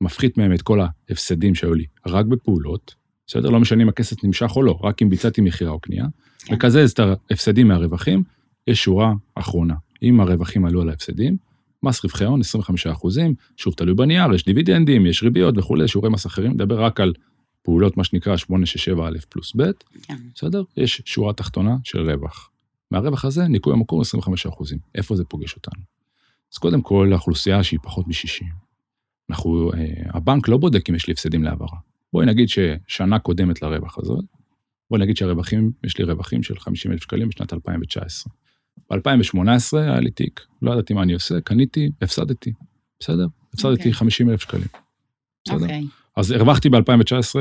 [0.02, 2.96] מפחית מהם את כל ההפסדים שהיו לי, רק בפעולות,
[3.28, 3.50] בסדר?
[3.50, 6.06] לא משנה אם הכסף נמשך או לא, רק אם ביצעתי מכירה או קנייה,
[6.40, 6.54] כן.
[6.54, 8.24] מקזז את ההפסדים מהרווחים,
[8.68, 9.76] יש שורה אחרונה.
[10.04, 11.38] אם הרווחים עלו על ההפסדים,
[11.84, 16.26] מס רווחי הון 25 אחוזים, שוב תלוי בנייר, יש דיבידנדים, יש ריביות וכולי, שיעורי מס
[16.26, 17.14] אחרים, נדבר רק על
[17.62, 19.72] פעולות, מה שנקרא 867 א' פלוס ב',
[20.02, 20.18] כן.
[20.36, 20.64] בסדר?
[20.78, 22.50] יש שורה תחתונה של רווח.
[22.92, 24.78] מהרווח הזה, ניכוי המקור 25 אחוזים.
[24.96, 25.82] איפה זה פוגש אותנו?
[26.54, 28.46] אז קודם כל, האוכלוסייה שהיא פחות מ-60.
[29.30, 29.80] אנחנו, אה,
[30.10, 31.78] הבנק לא בודק אם יש לי הפסדים להעברה.
[32.14, 34.26] בואי נגיד ששנה קודמת לרווח הזאת,
[34.90, 38.34] בואי נגיד שהרווחים, יש לי רווחים של 50 אלף שקלים בשנת 2019.
[38.92, 42.54] ב-2018 היה לי תיק, לא ידעתי מה אני עושה, קניתי, הפסדתי,
[43.00, 43.28] בסדר?
[43.54, 43.94] הפסדתי אוקיי.
[43.94, 44.68] 50 אלף שקלים.
[45.46, 45.58] בסדר?
[45.62, 45.84] אוקיי.
[46.18, 47.36] אז הרווחתי ב-2019,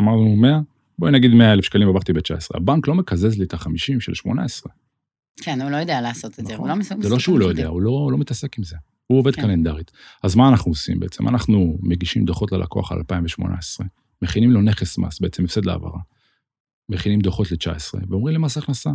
[0.00, 0.60] אמרנו 100,
[0.98, 2.56] בואי נגיד 100 אלף שקלים הרווחתי ב-19.
[2.56, 4.72] הבנק לא מקזז לי את ה-50 של 18.
[5.42, 7.02] כן, הוא לא יודע לעשות את זה, הוא לא מסוגל.
[7.02, 8.76] זה לא שהוא לא יודע, הוא לא, לא מתעסק עם זה.
[9.06, 9.42] הוא עובד כן.
[9.42, 9.90] קלנדרית.
[10.22, 11.28] אז מה אנחנו עושים בעצם?
[11.28, 13.86] אנחנו מגישים דוחות ללקוח על 2018,
[14.22, 15.98] מכינים לו נכס מס, בעצם הפסד להעברה.
[16.88, 18.90] מכינים דוחות ל-19, ואומרים למס הכנסה,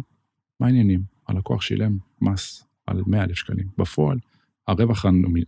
[0.60, 1.15] מה העניינים?
[1.28, 3.66] הלקוח שילם מס על 100 אלף שקלים.
[3.78, 4.18] בפועל,
[4.68, 5.06] הרווח,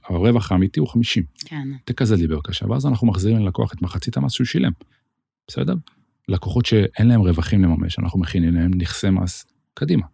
[0.09, 1.23] הרווח האמיתי הוא 50.
[1.45, 1.67] כן.
[1.85, 4.71] תקזז לי בבקשה, ואז אנחנו מחזירים ללקוח את מחצית המס שהוא שילם.
[5.47, 5.75] בסדר?
[6.27, 10.05] לקוחות שאין להם רווחים לממש, אנחנו מכינים להם נכסי מס קדימה.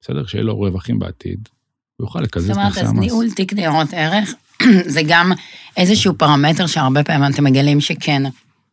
[0.00, 0.26] בסדר?
[0.26, 1.48] שיהיה לו רווחים בעתיד,
[1.96, 3.00] הוא יוכל לקזז זאת את אומרת, נכסי אז המס.
[3.00, 4.34] ניהול תיק ניירות ערך
[4.94, 5.32] זה גם
[5.76, 8.22] איזשהו פרמטר שהרבה פעמים אתם מגלים שכן,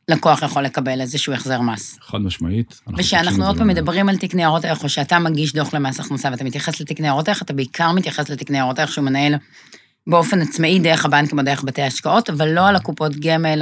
[0.10, 2.00] לקוח יכול לקבל איזשהו החזר מס.
[2.02, 2.82] חד משמעית.
[2.98, 3.68] ושאנחנו עוד פעם.
[3.68, 7.28] מדברים על תיק ניירות ערך, או שאתה מגיש דוח למס הכנסה ואתה מתייחס לתיק ניירות
[7.28, 9.36] ערך, אתה בעיקר מתייחס לתיק ניירות ערך שהוא מנהל
[10.08, 13.62] באופן עצמאי דרך הבנקים או דרך בתי השקעות, אבל לא על הקופות גמל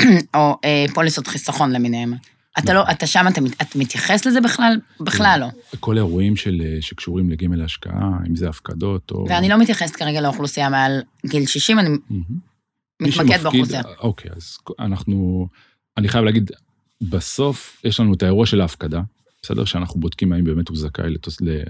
[0.36, 2.14] או אה, פוליסות חיסכון למיניהם.
[2.58, 4.80] אתה לא, אתה שם, אתה, אתה מתייחס לזה בכלל?
[5.00, 5.76] בכלל לא.
[5.80, 9.26] כל האירועים של, אה, שקשורים לגמל ההשקעה, אם זה הפקדות או...
[9.28, 11.88] ואני לא מתייחסת כרגע לאוכלוסייה מעל גיל 60, אני
[13.02, 13.82] מתמקד באוכלוסייה.
[14.00, 15.48] אוקיי, אז אנחנו,
[15.96, 16.50] אני חייב להגיד,
[17.00, 19.00] בסוף יש לנו את האירוע של ההפקדה,
[19.42, 19.64] בסדר?
[19.64, 21.14] שאנחנו בודקים האם באמת הוא זכאי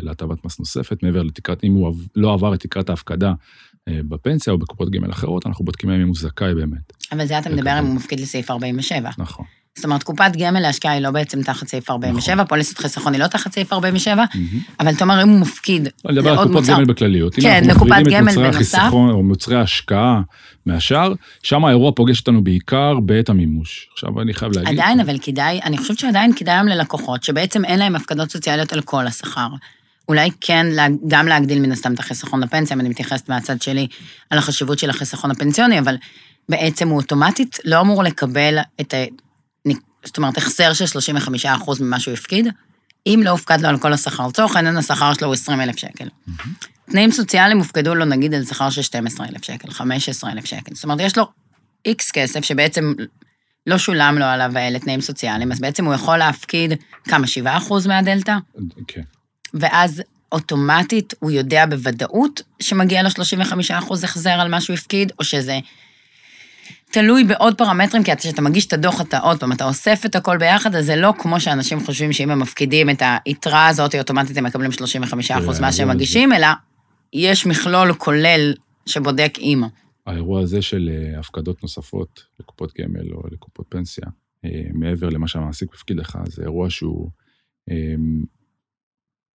[0.03, 3.33] להטבת מס נוספת, מעבר לתקרת, אם הוא לא עבר את תקרת ההפקדה
[3.89, 6.93] אה, בפנסיה או בקופות גמל אחרות, אנחנו בודקים האם הוא זכאי באמת.
[7.13, 7.79] אבל זה אתה מדבר.
[7.79, 9.11] אם הוא מפקיד לסעיף 47.
[9.19, 9.45] נכון.
[9.77, 12.47] זאת אומרת, קופת גמל להשקעה היא לא בעצם תחת סעיף 47, נכון.
[12.47, 14.49] פוליסת חיסכון היא לא תחת סעיף 47, מהמם.
[14.81, 17.39] אבל אתה אומר, אם הוא מפקיד אני מדבר על לעוד קופות מוצר, גמל בכלליות.
[17.39, 18.79] אם כן, אנחנו לקופת מפרידים גמל את מוצרי בנוסף.
[18.79, 20.21] החיסכון או מוצרי ההשקעה
[20.67, 21.13] מהשאר,
[21.43, 23.89] שם האירוע פוגש אותנו בעיקר בעת המימוש.
[23.93, 24.81] עכשיו אני חייב להגיד...
[24.81, 28.81] עדיין, אבל כדאי, אני חושבת שעדיין כדאי היום ללקוחות, שבעצם אין להם הפקדות סוציאליות על
[28.81, 29.49] כל השכר.
[30.09, 30.67] אולי כן,
[31.09, 33.87] גם להגדיל מן הסתם את החיסכון לפנסיה, ואני מתייחסת מהצד שלי
[34.31, 35.97] על החשיבות של החיסכון הפנסיוני, אבל
[36.49, 38.95] בעצם הוא אוטומטית לא אמור לקבל את.
[40.05, 40.85] זאת אומרת, החזר של
[41.65, 42.49] 35% ממה שהוא הפקיד,
[43.07, 44.27] אם לא הופקד לו על כל השכר.
[44.27, 46.09] לצורך העניין, השכר שלו הוא 20,000 שקל.
[46.91, 50.75] תנאים סוציאליים הופקדו לו נגיד על שכר של 12,000 שקל, 15,000 שקל.
[50.75, 51.27] זאת אומרת, יש לו
[51.87, 52.93] איקס כסף שבעצם
[53.67, 56.73] לא שולם לו עליו אלה תנאים סוציאליים, אז בעצם הוא יכול להפקיד
[57.05, 58.37] כמה, 7 אחוז מהדלתא,
[58.89, 59.03] כן.
[59.55, 60.03] ואז
[60.33, 65.59] אוטומטית הוא יודע בוודאות שמגיע לו 35 אחוז החזר על מה שהוא הפקיד, או שזה
[66.95, 70.39] תלוי בעוד פרמטרים, כי כשאתה מגיש את הדוח, אתה עוד פעם, אתה אוסף את הכל
[70.39, 74.45] ביחד, אז זה לא כמו שאנשים חושבים שאם הם מפקידים את היתרה הזאת, אוטומטית הם
[74.45, 74.75] מקבלים 35%
[75.29, 76.47] כן, מה שהם מגישים, אלא
[77.13, 78.55] יש מכלול כולל
[78.87, 79.67] שבודק אימא.
[80.07, 84.07] האירוע הזה של אה, הפקדות נוספות לקופות גמל או לקופות פנסיה,
[84.45, 87.11] אה, מעבר למה שהמעסיק מפקיד לך, זה אירוע שהוא
[87.71, 87.95] אה,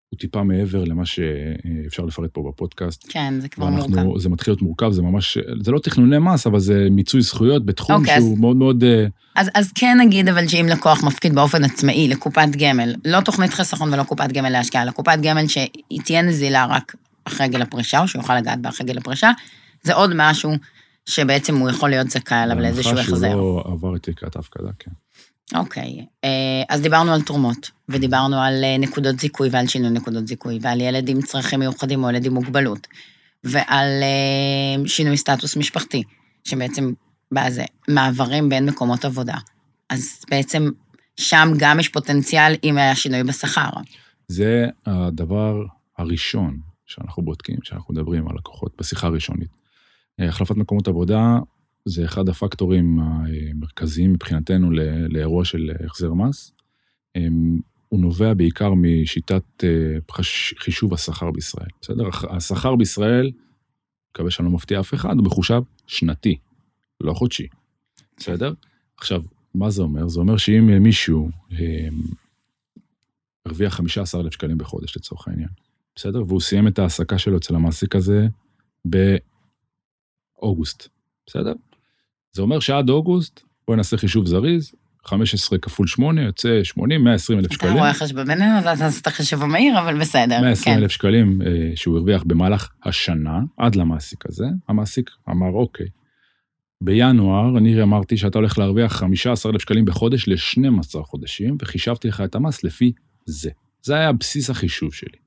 [0.10, 3.06] הוא טיפה מעבר למה שאפשר לפרט פה בפודקאסט.
[3.10, 4.20] כן, זה כבר ואנחנו, מורכב.
[4.20, 7.96] זה מתחיל להיות מורכב, זה ממש, זה לא תכנוני מס, אבל זה מיצוי זכויות בתחום
[7.96, 8.84] אוקיי, אז- שהוא מאוד מאוד...
[8.84, 9.06] אה,
[9.36, 13.94] אז, אז כן נגיד אבל שאם לקוח מפקיד באופן עצמאי לקופת גמל, לא תוכנית חיסכון
[13.94, 16.96] ולא קופת גמל להשקעה, אלא קופת גמל שהיא תהיה נזילה רק
[17.26, 19.32] אחרי גיל הפרישה, או שהוא יוכל לגעת בה אחרי גיל הפרישה,
[19.84, 20.52] זה עוד משהו
[21.06, 23.30] שבעצם הוא יכול להיות זכאי עליו לאיזשהו בהנחה החזר.
[23.30, 24.92] שהוא לא עבר את תקרת ההפקדה, כן.
[25.56, 30.60] אוקיי, אה, אז דיברנו על תרומות, ודיברנו על אה, נקודות זיכוי ועל שינוי נקודות זיכוי,
[30.62, 32.88] ועל ילד עם צרכים מיוחדים או ילד עם מוגבלות,
[33.44, 36.04] ועל אה, שינוי סטטוס משפחתי,
[36.44, 36.94] שבעצם
[37.32, 39.36] בא זה מעברים בין מקומות עבודה.
[39.90, 40.70] אז בעצם
[41.18, 43.70] שם גם יש פוטנציאל אם היה שינוי בשכר.
[44.28, 45.64] זה הדבר
[45.98, 49.50] הראשון שאנחנו בודקים, שאנחנו מדברים על לקוחות בשיחה הראשונית.
[50.20, 51.38] החלפת מקומות עבודה
[51.88, 54.72] זה אחד הפקטורים המרכזיים מבחינתנו
[55.10, 56.54] לאירוע של החזר מס.
[57.16, 57.60] אמ,
[57.90, 59.98] הוא נובע בעיקר משיטת אה,
[60.60, 62.04] חישוב השכר בישראל, בסדר?
[62.30, 63.32] השכר בישראל,
[64.12, 66.38] מקווה שאני לא מפתיע אף אחד, הוא מחושב שנתי,
[67.02, 67.48] לא חודשי,
[68.18, 68.54] בסדר?
[68.98, 69.24] עכשיו,
[69.56, 70.08] מה זה אומר?
[70.08, 71.58] זה אומר שאם מישהו אמ,
[73.46, 75.50] הרוויח 15,000 שקלים בחודש לצורך העניין,
[75.96, 76.24] בסדר?
[76.28, 78.28] והוא סיים את ההעסקה שלו אצל המעסיק הזה
[80.36, 80.88] באוגוסט,
[81.28, 81.54] בסדר?
[82.38, 84.72] זה אומר שעד אוגוסט, בואי נעשה חישוב זריז,
[85.06, 87.74] 15 כפול 8 יוצא 80, 120 אלף אתה שקלים.
[87.74, 90.42] רואה חשבון בינינו, אתה תעשה את החישוב המהיר, אבל בסדר.
[90.42, 90.82] 120 כן.
[90.82, 94.46] אלף שקלים אה, שהוא הרוויח במהלך השנה, עד למעסיק הזה.
[94.68, 95.86] המעסיק אמר, אוקיי,
[96.82, 102.36] בינואר אני אמרתי שאתה הולך להרוויח 15 אלף שקלים בחודש ל-12 חודשים, וחישבתי לך את
[102.36, 102.92] המס לפי
[103.26, 103.50] זה.
[103.82, 105.18] זה היה בסיס החישוב שלי.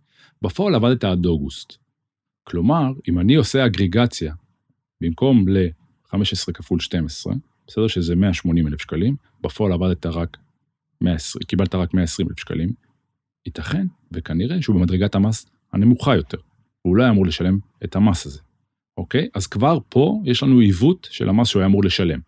[0.43, 1.73] בפועל עבדת עד אוגוסט.
[2.45, 4.33] כלומר, אם אני עושה אגריגציה,
[5.01, 5.45] במקום
[6.15, 7.35] ל-15 כפול 12,
[7.67, 10.37] בסדר שזה 180 אלף שקלים, בפועל עבדת רק
[11.01, 12.73] 120, קיבלת רק 120 אלף שקלים,
[13.47, 16.39] ייתכן וכנראה שהוא במדרגת המס הנמוכה יותר.
[16.83, 18.41] הוא לא היה אמור לשלם את המס הזה,
[18.97, 19.29] אוקיי?
[19.35, 22.21] אז כבר פה יש לנו עיוות של המס שהוא היה אמור לשלם,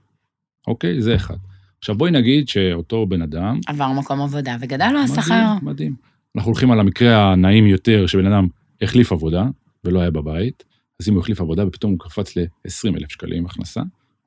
[0.67, 1.03] אוקיי?
[1.03, 1.37] זה אחד.
[1.79, 3.61] עכשיו בואי נגיד שאותו בן אדם...
[3.67, 5.35] עבר מקום עבודה, וגדל לו השכר.
[5.35, 5.95] מדהים, מדהים.
[6.37, 8.49] אנחנו הולכים על המקרה הנעים יותר, שבן אדם
[8.83, 9.45] החליף עבודה
[9.85, 10.65] ולא היה בבית,
[11.03, 13.81] אז אם הוא החליף עבודה ופתאום הוא קפץ ל-20 אלף שקלים הכנסה,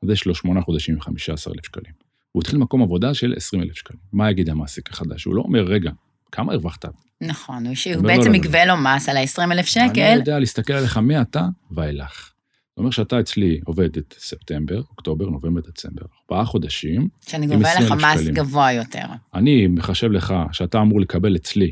[0.03, 1.93] אז יש לו 8 חודשים ו-15 אלף שקלים.
[2.31, 3.99] הוא התחיל מקום עבודה של 20 אלף שקלים.
[4.13, 5.23] מה יגיד המעסיק החדש?
[5.23, 5.91] הוא לא אומר, רגע,
[6.31, 6.85] כמה הרווחת?
[7.21, 8.37] נכון, הוא שהוא אומר, לא, בעצם לא, לא.
[8.37, 12.31] יגבה לו מס על ה-20 אלף אני שקל, יודע להסתכל עליך מעתה ואילך.
[12.69, 17.97] זאת אומרת שאתה אצלי עובד את ספטמבר, אוקטובר, נובמבר, דצמבר, ארבעה חודשים, שאני גובה 20,000
[17.97, 18.35] לך מס שקלים.
[18.35, 19.05] גבוה יותר.
[19.33, 21.71] אני מחשב לך שאתה אמור לקבל אצלי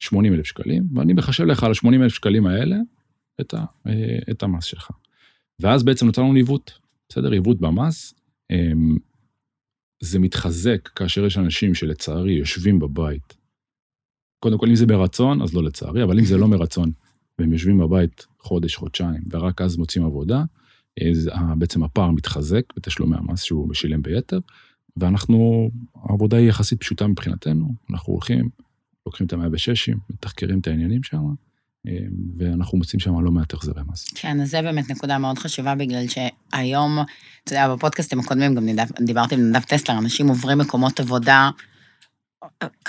[0.00, 2.76] 80 אלף שקלים, ואני מחשב לך על ה-80 אלף שקלים האלה
[3.40, 4.90] את, ה, אה, את המס שלך.
[5.60, 6.78] ואז בעצם נוצר לנו עיוות,
[7.08, 7.30] בסדר?
[7.30, 8.14] עיוות במס.
[8.50, 8.96] אמ,
[10.02, 13.36] זה מתחזק כאשר יש אנשים שלצערי יושבים בבית.
[14.38, 16.92] קודם כל, אם זה ברצון, אז לא לצערי, אבל אם זה לא מרצון,
[17.38, 20.44] והם יושבים בבית חודש, חודשיים, ורק אז מוצאים עבודה,
[21.10, 24.38] אז בעצם הפער מתחזק בתשלומי המס שהוא משלם ביתר,
[24.96, 28.48] ואנחנו, העבודה היא יחסית פשוטה מבחינתנו, אנחנו הולכים,
[29.06, 31.34] לוקחים את המאה בששים, מתחקרים את העניינים שם,
[32.38, 34.10] ואנחנו מוצאים שם לא מעט החזרי מס.
[34.14, 36.98] כן, אז זה באמת נקודה מאוד חשובה, בגלל שהיום,
[37.44, 38.68] אתה יודע, בפודקאסטים הקודמים גם
[39.00, 41.50] דיברתי עם נדב טסלר, אנשים עוברים מקומות עבודה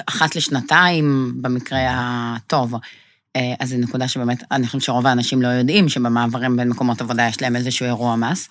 [0.06, 2.74] אחת לשנתיים, במקרה הטוב.
[3.36, 7.28] אה, אז זו נקודה שבאמת, אני חושבת שרוב האנשים לא יודעים שבמעברים בין מקומות עבודה
[7.28, 8.50] יש להם איזשהו אירוע מס,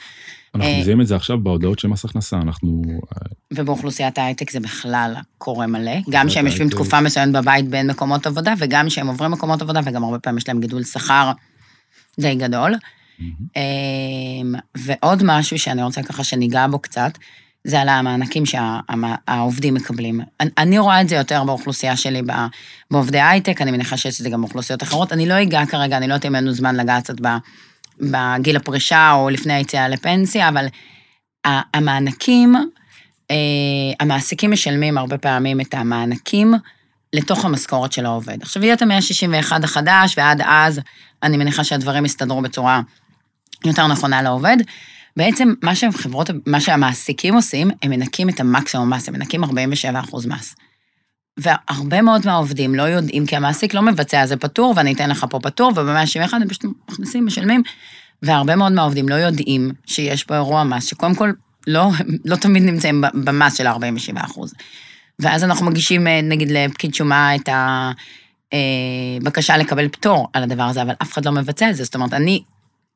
[0.54, 2.82] אנחנו אה, מזהים את זה עכשיו בהודעות של מס הכנסה, אנחנו...
[2.88, 5.92] אה, ובאוכלוסיית ההייטק זה בכלל קורה מלא.
[6.10, 6.68] גם שהם יושבים.
[6.68, 10.48] תקופה מסוימת בבית בין מקומות עבודה, וגם שהם עוברים מקומות עבודה, וגם הרבה פעמים יש
[10.48, 11.32] להם גידול שכר
[12.20, 12.74] די גדול.
[13.56, 17.18] אמ, ועוד משהו שאני רוצה ככה שניגע בו קצת,
[17.64, 20.20] זה על המענקים שהעובדים מקבלים.
[20.58, 22.22] אני- רואה את זה יותר באוכלוסייה שלי,
[22.90, 25.12] בעובדי הייטק, אני מניחה שיש את זה גם באוכלוסיות אחרות.
[25.12, 27.36] אני לא אגע כרגע, אני לא יודעת אם אין לנו זמן לגעת קצת ב-
[28.00, 30.66] בגיל הפרישה או לפני היציאה לפנסיה, אבל
[31.74, 32.54] המענקים,
[33.30, 33.36] אה,
[34.00, 36.54] המעסיקים משלמים הרבה פעמים את המענקים
[37.12, 38.42] לתוך המשכורת של העובד.
[38.42, 40.80] עכשיו, יהיה את ה-161 החדש, ועד אז
[41.22, 42.80] אני מניחה שהדברים יסתדרו בצורה
[43.64, 44.56] יותר נכונה לעובד.
[45.16, 50.00] בעצם מה שהם חברות, מה שהמעסיקים עושים, הם מנקים את המקסימום מס, הם מנקים 47
[50.00, 50.54] אחוז מס.
[51.36, 55.40] והרבה מאוד מהעובדים לא יודעים, כי המעסיק לא מבצע, זה פטור, ואני אתן לך פה
[55.40, 57.62] פטור, וב-171 הם פשוט מכניסים, משלמים,
[58.22, 61.32] והרבה מאוד מהעובדים לא יודעים שיש פה אירוע מס, שקודם כל
[61.66, 61.90] לא,
[62.24, 64.54] לא תמיד נמצאים במס של 47 אחוז.
[65.18, 67.48] ואז אנחנו מגישים, אה, נגיד, לפקיד שומה את
[68.52, 71.84] הבקשה אה, לקבל פטור על הדבר הזה, אבל אף אחד לא מבצע את זה.
[71.84, 72.42] זאת אומרת, אני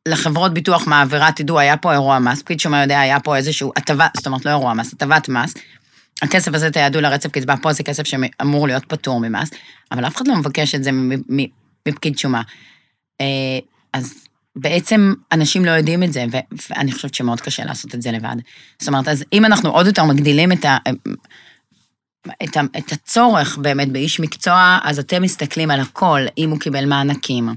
[0.09, 4.07] לחברות ביטוח מעבירה, תדעו, היה פה אירוע מס, פקיד שומה יודע, היה פה איזשהו הטבה,
[4.17, 5.55] זאת אומרת, לא אירוע מס, הטבת מס.
[6.23, 9.51] הכסף הזה תיעדו לרצף קצבה, פה זה כסף שאמור להיות פטור ממס,
[9.93, 10.91] אבל אף אחד לא מבקש את זה
[11.89, 12.43] מפקיד שומה.
[13.21, 13.59] אה,
[13.93, 14.15] אז
[14.57, 16.25] בעצם אנשים לא יודעים את זה,
[16.71, 18.37] ואני חושבת שמאוד קשה לעשות את זה לבד.
[18.79, 20.77] זאת אומרת, אז אם אנחנו עוד יותר מגדילים את ה...
[22.43, 26.85] את, ה, את הצורך באמת באיש מקצוע, אז אתם מסתכלים על הכל, אם הוא קיבל
[26.85, 27.49] מענקים,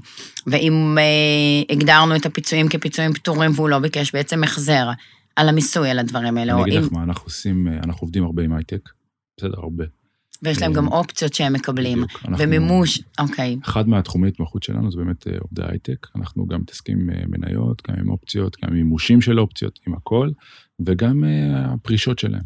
[0.46, 4.90] ואם אה, הגדרנו את הפיצויים כפיצויים פטורים והוא לא ביקש בעצם החזר
[5.36, 6.54] על המיסוי על הדברים האלה.
[6.54, 6.82] אני אגיד.
[6.82, 8.88] לך מה, אנחנו עושים, אה, אנחנו עובדים הרבה עם הייטק,
[9.36, 9.84] בסדר, הרבה.
[10.42, 12.04] ויש להם גם אה, אופציות שהם מקבלים,
[12.38, 13.56] ומימוש, אוקיי.
[13.62, 17.96] אחד מהתחומי התמחות שלנו זה באמת אה, עובדי הייטק, אנחנו גם מתעסקים עם מניות, גם
[18.00, 20.30] עם אופציות, גם עם מימושים של אופציות, עם הכל,
[20.86, 21.24] וגם
[21.54, 22.42] הפרישות שלהם.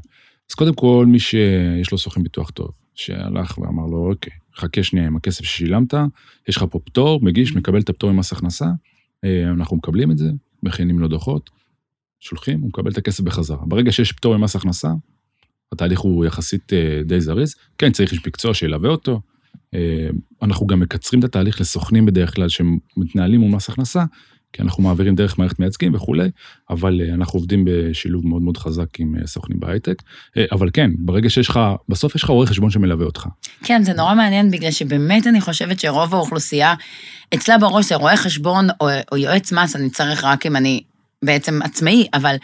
[0.51, 5.07] אז קודם כל, מי שיש לו סוכן ביטוח טוב, שהלך ואמר לו, אוקיי, חכה שנייה
[5.07, 5.95] עם הכסף ששילמת,
[6.49, 8.67] יש לך פה פטור, מגיש, מקבל את הפטור ממס הכנסה,
[9.25, 10.31] אנחנו מקבלים את זה,
[10.63, 11.51] מכינים לו דוחות,
[12.21, 13.59] שולחים, הוא מקבל את הכסף בחזרה.
[13.67, 14.89] ברגע שיש פטור ממס הכנסה,
[15.73, 19.21] התהליך הוא יחסית אה, די זריז, כן, צריך איש מקצוע שילווה אותו.
[19.75, 20.09] אה,
[20.43, 24.05] אנחנו גם מקצרים את התהליך לסוכנים בדרך כלל שמתנהלים מול מס הכנסה,
[24.53, 26.31] כי אנחנו מעבירים דרך מערכת מייצגים וכולי,
[26.71, 30.03] אבל אה, אנחנו עובדים בשילוב מאוד מאוד חזק עם סוכנים בהייטק.
[30.53, 33.27] אבל כן, ברגע שיש לך, בסוף יש לך רואה חשבון שמלווה אותך.
[33.65, 36.75] כן, זה נורא מעניין, בגלל שבאמת אני חושבת שרוב האוכלוסייה,
[37.35, 40.83] אצלה בראש זה רואה חשבון או, או יועץ מס, אני צריך רק אם אני
[41.25, 42.37] בעצם עצמאי, אבל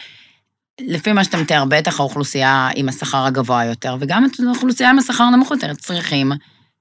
[0.81, 5.51] לפי מה שאתה מתאר, בטח האוכלוסייה עם השכר הגבוה יותר, וגם האוכלוסייה עם השכר הנמוך
[5.51, 6.31] יותר, צריכים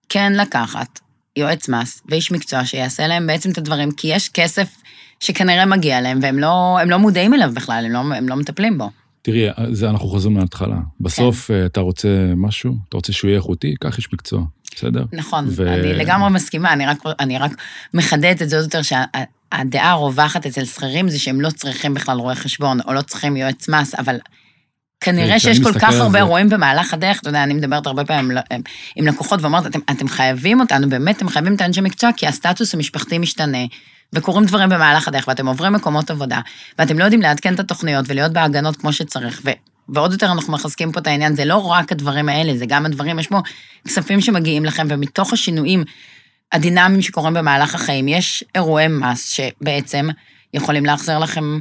[0.09, 1.01] כן לקחת
[1.37, 4.69] יועץ מס ואיש מקצוע שיעשה להם בעצם את הדברים, כי יש כסף
[5.21, 8.91] שכנראה מגיע להם, והם לא, לא מודעים אליו בכלל, הם לא, הם לא מטפלים בו.
[9.25, 10.77] תראי, זה אנחנו חוזרים מההתחלה.
[11.01, 11.67] בסוף כן.
[11.67, 14.43] אתה רוצה משהו, אתה רוצה שהוא יהיה איכותי, קח איש מקצוע,
[14.75, 15.05] בסדר?
[15.13, 15.75] נכון, ו...
[15.75, 17.53] אני לגמרי מסכימה, אני רק, אני רק
[17.95, 22.35] מחדדת את זה עוד יותר, שהדעה הרווחת אצל שכירים זה שהם לא צריכים בכלל רואה
[22.35, 24.17] חשבון, או לא צריכים יועץ מס, אבל
[25.01, 28.37] כנראה שיש כל כך הרבה אירועים במהלך הדרך, אתה יודע, אני מדברת הרבה פעמים
[28.97, 32.75] עם לקוחות ואומרת, אתם, אתם חייבים אותנו, באמת, אתם חייבים את האנשי מקצוע, כי הסטטוס
[32.75, 33.65] המשפחתי משתנה,
[34.15, 36.41] וקורים דברים במהלך הדרך, ואתם עוברים מקומות עבודה,
[36.79, 39.51] ואתם לא יודעים לעדכן את התוכניות ולהיות בהגנות כמו שצריך, ו...
[39.89, 43.19] ועוד יותר אנחנו מחזקים פה את העניין, זה לא רק הדברים האלה, זה גם הדברים,
[43.19, 43.41] יש פה
[43.89, 45.85] כספים שמגיעים לכם, ומתוך השינויים
[46.53, 50.09] הדינמיים שקורים במהלך החיים, יש אירועי מס שבעצם
[50.55, 51.59] יכולים להחזיר לכם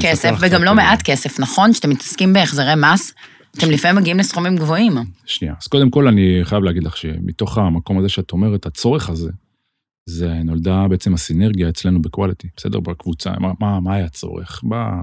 [0.00, 1.72] כסף, וגם לא מעט כסף, נכון?
[1.72, 3.12] שאתם מתעסקים בהחזרי מס,
[3.58, 4.92] אתם לפעמים מגיעים לסכומים גבוהים.
[5.26, 9.30] שנייה, אז קודם כל אני חייב להגיד לך שמתוך המקום הזה שאת אומרת, הצורך הזה,
[10.08, 12.80] זה נולדה בעצם הסינרגיה אצלנו בקואליטי, בסדר?
[12.80, 14.60] בקבוצה, מה, מה, מה היה הצורך?
[14.64, 15.00] בא,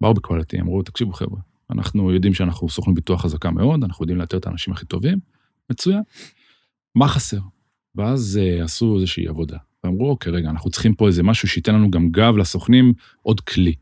[0.00, 1.40] באו בקואליטי, אמרו, תקשיבו חבר'ה,
[1.70, 5.18] אנחנו יודעים שאנחנו סוכנים ביטוח חזקה מאוד, אנחנו יודעים לאתר את האנשים הכי טובים,
[5.70, 6.02] מצוין.
[6.94, 7.38] מה חסר?
[7.94, 11.90] ואז uh, עשו איזושהי עבודה, ואמרו, אוקיי, רגע, אנחנו צריכים פה איזה משהו שייתן לנו
[11.90, 12.92] גם גב לסוכנים,
[13.22, 13.74] עוד כלי.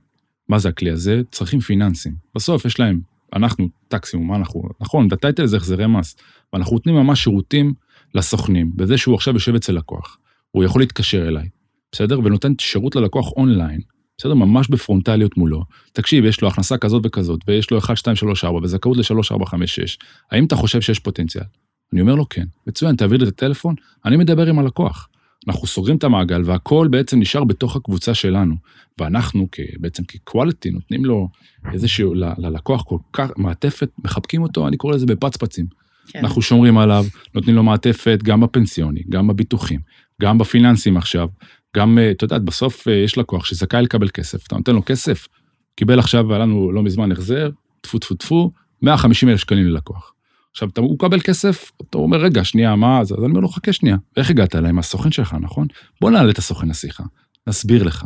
[0.49, 1.23] מה זה הכלי הזה?
[1.31, 2.15] צרכים פיננסיים.
[2.35, 3.01] בסוף יש להם,
[3.33, 6.17] אנחנו, טקסימום, מה אנחנו, נכון, בטייטל זה החזרי מס,
[6.53, 7.75] ואנחנו נותנים ממש שירותים
[8.15, 10.19] לסוכנים, בזה שהוא עכשיו יושב אצל לקוח.
[10.51, 11.49] הוא יכול להתקשר אליי,
[11.93, 12.19] בסדר?
[12.25, 13.81] ונותן שירות ללקוח אונליין,
[14.19, 14.35] בסדר?
[14.35, 15.65] ממש בפרונטליות מולו.
[15.93, 19.47] תקשיב, יש לו הכנסה כזאת וכזאת, ויש לו 1, 2, 3, 4, וזכאות ל-3, 4,
[19.47, 19.99] 5, 6.
[20.31, 21.45] האם אתה חושב שיש פוטנציאל?
[21.93, 22.45] אני אומר לו, כן.
[22.67, 25.09] מצוין, תעביר לי את הטלפון, אני מדבר עם הלקוח.
[25.49, 28.55] אנחנו סוגרים את המעגל, והכל בעצם נשאר בתוך הקבוצה שלנו.
[29.01, 29.49] ואנחנו,
[29.79, 31.29] בעצם כקואליטי, נותנים לו
[31.73, 35.67] איזשהו, ללקוח כל כך, מעטפת, מחבקים אותו, אני קורא לזה בפצפצים.
[36.09, 36.19] כן.
[36.19, 39.81] אנחנו שומרים עליו, נותנים לו מעטפת גם בפנסיוני, גם בביטוחים,
[40.23, 41.29] גם בפיננסים עכשיו,
[41.77, 45.29] גם, אה, אתה יודע, בסוף אה, יש לקוח שזכאי לקבל כסף, אתה נותן לו כסף,
[45.77, 47.51] קיבל עכשיו, היה לנו לא מזמן החזר,
[47.81, 48.51] טפו טפו טפו,
[48.83, 50.13] 150 אלף שקלים ללקוח.
[50.51, 53.15] עכשיו, אתה, הוא מקבל כסף, אתה אומר, רגע, שנייה, מה זה?
[53.15, 54.73] אז אני אומר לו, חכה שנייה, איך הגעת אליי?
[54.73, 55.67] מהסוכן שלך, נכון?
[56.01, 57.05] בוא נעלה את הסוכן לשיחה,
[57.47, 58.05] נסביר לך.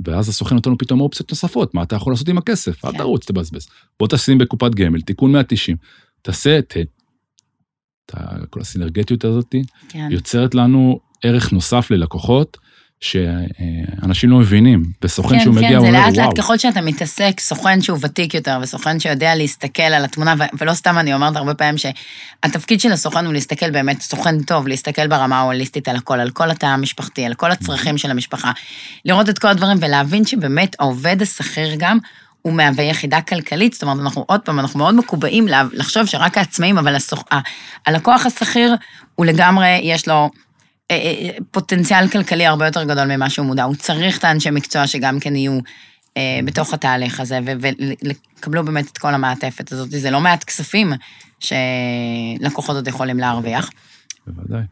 [0.00, 2.84] ואז הסוכן נותן לו פתאום אופציות נוספות, מה אתה יכול לעשות עם הכסף?
[2.84, 2.98] אל כן.
[2.98, 3.68] תרוץ, תבזבז.
[3.98, 5.76] בוא תשים בקופת גמל, תיקון 190.
[6.22, 6.76] תעשה, ת,
[8.50, 9.54] כל הסינרגטיות הזאת,
[9.88, 10.08] כן.
[10.10, 12.56] יוצרת לנו ערך נוסף ללקוחות,
[13.00, 16.04] שאנשים לא מבינים, וסוכן כן, שהוא כן, מגיע, הוא אומר, וואו.
[16.04, 19.82] כן, כן, זה לאט לאט ככל שאתה מתעסק, סוכן שהוא ותיק יותר, וסוכן שיודע להסתכל
[19.82, 24.42] על התמונה, ולא סתם אני אומרת הרבה פעמים שהתפקיד של הסוכן הוא להסתכל באמת, סוכן
[24.42, 28.52] טוב, להסתכל ברמה ההוליסטית על הכל, על כל התא המשפחתי, על כל הצרכים של המשפחה,
[29.04, 31.98] לראות את כל הדברים ולהבין שבאמת העובד השכיר גם,
[32.46, 36.78] הוא מהווה יחידה כלכלית, זאת אומרת, אנחנו עוד פעם, אנחנו מאוד מקובעים לחשוב שרק העצמאים,
[36.78, 37.24] אבל הסוח,
[37.86, 38.74] הלקוח השכיר,
[39.14, 40.30] הוא לגמרי, יש לו
[40.90, 43.62] אה, אה, פוטנציאל כלכלי הרבה יותר גדול ממה שהוא מודע.
[43.62, 45.58] הוא צריך את האנשי מקצוע שגם כן יהיו
[46.16, 47.38] אה, בתוך התהליך הזה,
[48.38, 49.90] וקבלו באמת את כל המעטפת הזאת.
[49.90, 50.92] זה לא מעט כספים
[51.40, 53.70] שלקוחות עוד יכולים להרוויח.
[54.26, 54.62] בוודאי.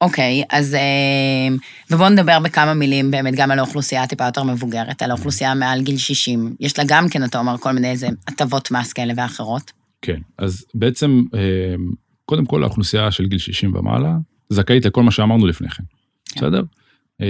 [0.00, 0.74] אוקיי, אז...
[0.74, 1.56] אמ,
[1.90, 5.96] ובואו נדבר בכמה מילים באמת גם על האוכלוסייה הטיפה יותר מבוגרת, על האוכלוסייה מעל גיל
[5.96, 6.54] 60.
[6.60, 9.72] יש לה גם כן, אתה אומר, כל מיני איזה הטבות מס כאלה ואחרות.
[10.02, 11.90] כן, אז בעצם, אמ,
[12.24, 14.16] קודם כל האוכלוסייה של גיל 60 ומעלה
[14.48, 15.82] זכאית לכל מה שאמרנו לפני כן,
[16.24, 16.40] כן.
[16.40, 16.62] בסדר?
[17.20, 17.26] אמ,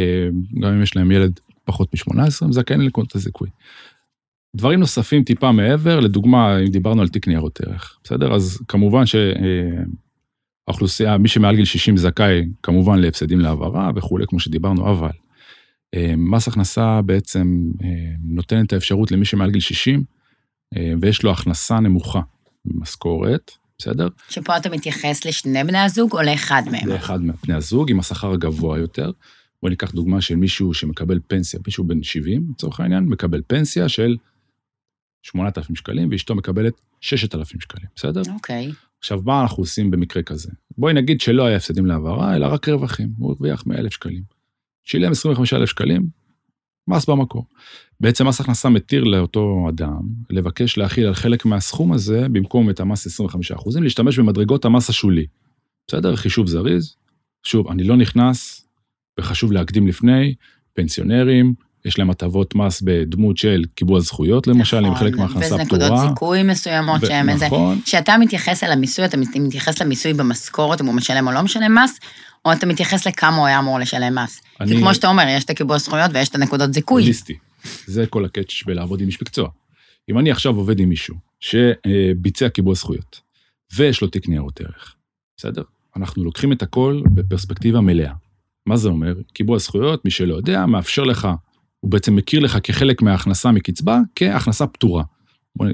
[0.60, 3.48] גם אם יש להם ילד פחות מ-18, הם זכאים לנקודות הזיכוי.
[4.56, 8.34] דברים נוספים טיפה מעבר, לדוגמה, אם דיברנו על תיק ניירות ערך, בסדר?
[8.34, 9.06] אז כמובן
[10.66, 15.10] שהאוכלוסייה, מי שמעל גיל 60 זכאי כמובן להפסדים להעברה וכולי, כמו שדיברנו, אבל
[15.94, 17.88] אה, מס הכנסה בעצם אה,
[18.24, 20.04] נותן את האפשרות למי שמעל גיל 60,
[20.76, 22.20] אה, ויש לו הכנסה נמוכה
[22.64, 24.08] משכורת, בסדר?
[24.28, 26.88] שפה אתה מתייחס לשני בני הזוג או לאחד מהם?
[26.88, 29.10] לאחד מבני הזוג עם השכר הגבוה יותר.
[29.62, 34.16] בואו ניקח דוגמה של מישהו שמקבל פנסיה, מישהו בן 70 לצורך העניין, מקבל פנסיה של
[35.22, 38.22] 8,000 שקלים, ואשתו מקבלת 6,000 שקלים, בסדר?
[38.34, 38.72] אוקיי.
[39.00, 40.50] עכשיו, מה אנחנו עושים במקרה כזה?
[40.78, 44.22] בואי נגיד שלא היה הפסדים להעברה, אלא רק רווחים, הוא הרוויח 100,000 שקלים.
[44.84, 46.06] שילם 25,000 שקלים,
[46.88, 47.46] מס במקור.
[48.00, 53.20] בעצם מס הכנסה מתיר לאותו אדם לבקש להכיל על חלק מהסכום הזה, במקום את המס
[53.20, 55.26] 25%, להשתמש במדרגות המס השולי.
[55.86, 56.16] בסדר?
[56.16, 56.96] חישוב זריז.
[57.42, 58.66] שוב, אני לא נכנס,
[59.18, 60.34] וחשוב להקדים לפני,
[60.72, 65.86] פנסיונרים, יש להם הטבות מס בדמות של קיבוע זכויות, למשל, עם חלק מההכנסה וזה פטורה.
[65.86, 67.46] נקודות זיכוי מסוימות ו- שהן איזה...
[67.46, 67.80] נכון.
[67.84, 71.78] כשאתה מתייחס אל המיסוי, אתה מת- מתייחס למיסוי במשכורת, אם הוא משלם או לא משלם
[71.78, 71.98] מס,
[72.44, 74.40] או אתה מתייחס לכמה הוא היה אמור לשלם מס.
[74.40, 77.02] כי אני- כמו שאתה אומר, יש את הקיבוע זכויות ויש את הנקודות זיכוי.
[77.02, 77.34] הוליסטי.
[77.86, 79.48] זה כל הקאץ' בלעבוד עם איש מקצוע.
[80.10, 83.20] אם אני עכשיו עובד עם מישהו שביצע קיבוע זכויות,
[83.76, 84.94] ויש לו תיק ניירות ערך,
[85.36, 85.62] בסדר?
[85.96, 88.12] אנחנו לוקחים את הכל בפרספקטיבה מלאה.
[88.66, 89.14] מה זה אומר?
[89.32, 91.28] קיבוע זכויות, מי שלא יודע, מאפשר לך,
[91.80, 95.04] הוא בעצם מכיר לך כחלק מההכנסה מקצבה, כהכנסה פטורה.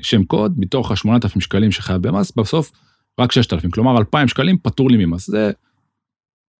[0.02, 2.72] שם קוד, מתוך ה-8,000 שקלים שחייב במס, בסוף
[3.20, 3.70] רק 6,000.
[3.70, 5.30] כלומר, 2,000 שקלים פטור לי ממס.
[5.30, 5.50] זה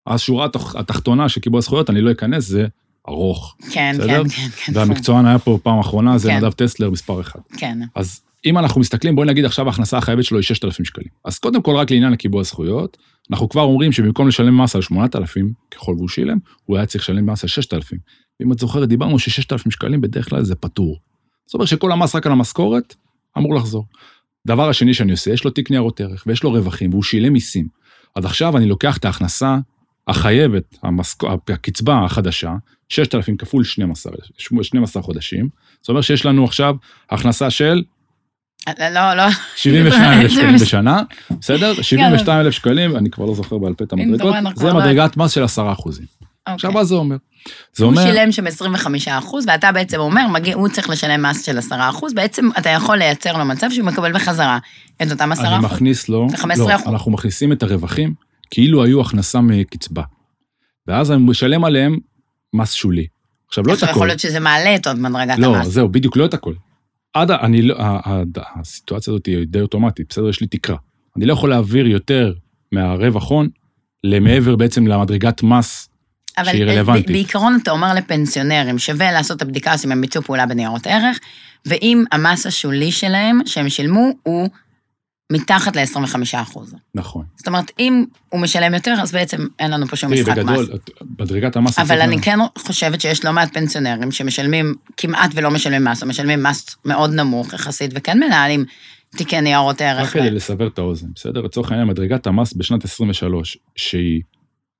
[0.06, 2.66] השורה התח- התחתונה של קיבוע זכויות, אני לא אכנס, זה
[3.08, 3.56] ארוך.
[3.72, 4.22] כן, בסדר?
[4.24, 4.72] כן, כן, כן.
[4.74, 6.36] והמקצוען היה פה פעם אחרונה, זה כן.
[6.36, 7.40] נדב טסלר מספר אחד.
[7.56, 11.08] כן, אז אם אנחנו מסתכלים, בואי נגיד עכשיו ההכנסה החייבת שלו היא 6,000 שקלים.
[11.24, 12.96] אז קודם כל, רק לעניין הקיבוע זכויות,
[13.30, 17.30] אנחנו כבר אומרים שבמקום לשלם מס על 8,000, ככל והוא שילם, הוא היה צריך לשלם
[17.30, 17.98] מס על 6,000.
[18.40, 20.98] ואם את זוכרת, דיברנו ש-6,000 שקלים בדרך כלל זה פטור.
[21.46, 22.94] זאת אומרת שכל המס רק על המשכורת
[23.38, 23.84] אמור לחזור.
[24.46, 27.68] דבר השני שאני עושה, יש לו תיק ניירות ערך ויש לו רווחים והוא שילם מיסים.
[28.16, 29.56] אז עכשיו אני לוקח את ההכנסה
[30.08, 31.24] החייבת, המשכ...
[31.48, 32.54] הקצבה החדשה,
[32.88, 34.12] 6,000 כפול 12,
[34.62, 35.48] 12 חודשים,
[35.80, 36.74] זאת אומרת שיש לנו עכשיו
[37.10, 37.82] הכנסה של
[38.68, 39.22] לא, לא,
[39.56, 41.02] 72,000 שקלים זה- בשנה,
[41.40, 41.82] בסדר?
[41.82, 45.42] 72,000 שקלים, אני כבר לא זוכר בעל פה את המדרגות, זה לא- מדרגת מס של
[45.44, 46.06] 10 אחוזים.
[46.46, 46.80] עכשיו, אוקיי.
[46.80, 47.16] מה זה אומר?
[47.76, 51.44] זה הוא אומר, שילם שם 25 אחוז, ואתה בעצם אומר, מגיע, הוא צריך לשלם מס
[51.44, 54.58] של 10 אחוז, בעצם אתה יכול לייצר לו מצב שהוא מקבל בחזרה
[55.02, 55.64] את אותם 10 אני אחוז.
[55.72, 56.46] מכניס לו, זה 15%.
[56.58, 58.14] לא, אנחנו מכניסים את הרווחים
[58.50, 60.02] כאילו היו הכנסה מקצבה.
[60.86, 61.98] ואז אני משלם עליהם
[62.54, 63.06] מס שולי.
[63.48, 63.96] עכשיו, לא את עכשיו הכל.
[63.96, 65.66] יכול להיות שזה מעלה את עוד מדרגת לא, המס.
[65.66, 66.54] זהו, בדיוק לא את הכל.
[67.14, 68.22] עד, ה- אני לא, ה- ה-
[68.60, 70.28] הסיטואציה הזאת היא די אוטומטית, בסדר?
[70.28, 70.76] יש לי תקרה.
[71.16, 72.32] אני לא יכול להעביר יותר
[72.72, 73.48] מהרווח הון
[74.04, 75.88] למעבר בעצם למדרגת מס
[76.44, 77.06] שהיא אה, רלוונטית.
[77.10, 81.18] בעיקרון אתה אומר לפנסיונרים, שווה לעשות את הבדיקה הזאת אם הם ביצעו פעולה בניירות ערך,
[81.66, 84.48] ואם המס השולי שלהם, שהם שילמו, הוא
[85.32, 86.74] מתחת ל-25 אחוז.
[86.94, 87.24] נכון.
[87.36, 90.74] זאת אומרת, אם הוא משלם יותר, אז בעצם אין לנו פה שום משחק בגדול, מס.
[90.74, 91.78] את- מדרגת המס...
[91.78, 96.42] אבל אני כן חושבת שיש לא מעט פנסיונרים שמשלמים כמעט ולא משלמים מס, או משלמים
[96.42, 98.64] מס מאוד נמוך יחסית, וכן מנהלים
[99.16, 100.12] תיקי ניירות רק ערך.
[100.12, 101.40] כדי לסבר את האוזן, בסדר?
[101.40, 104.20] לצורך העניין, מדרגת המס בשנת 23, שהיא,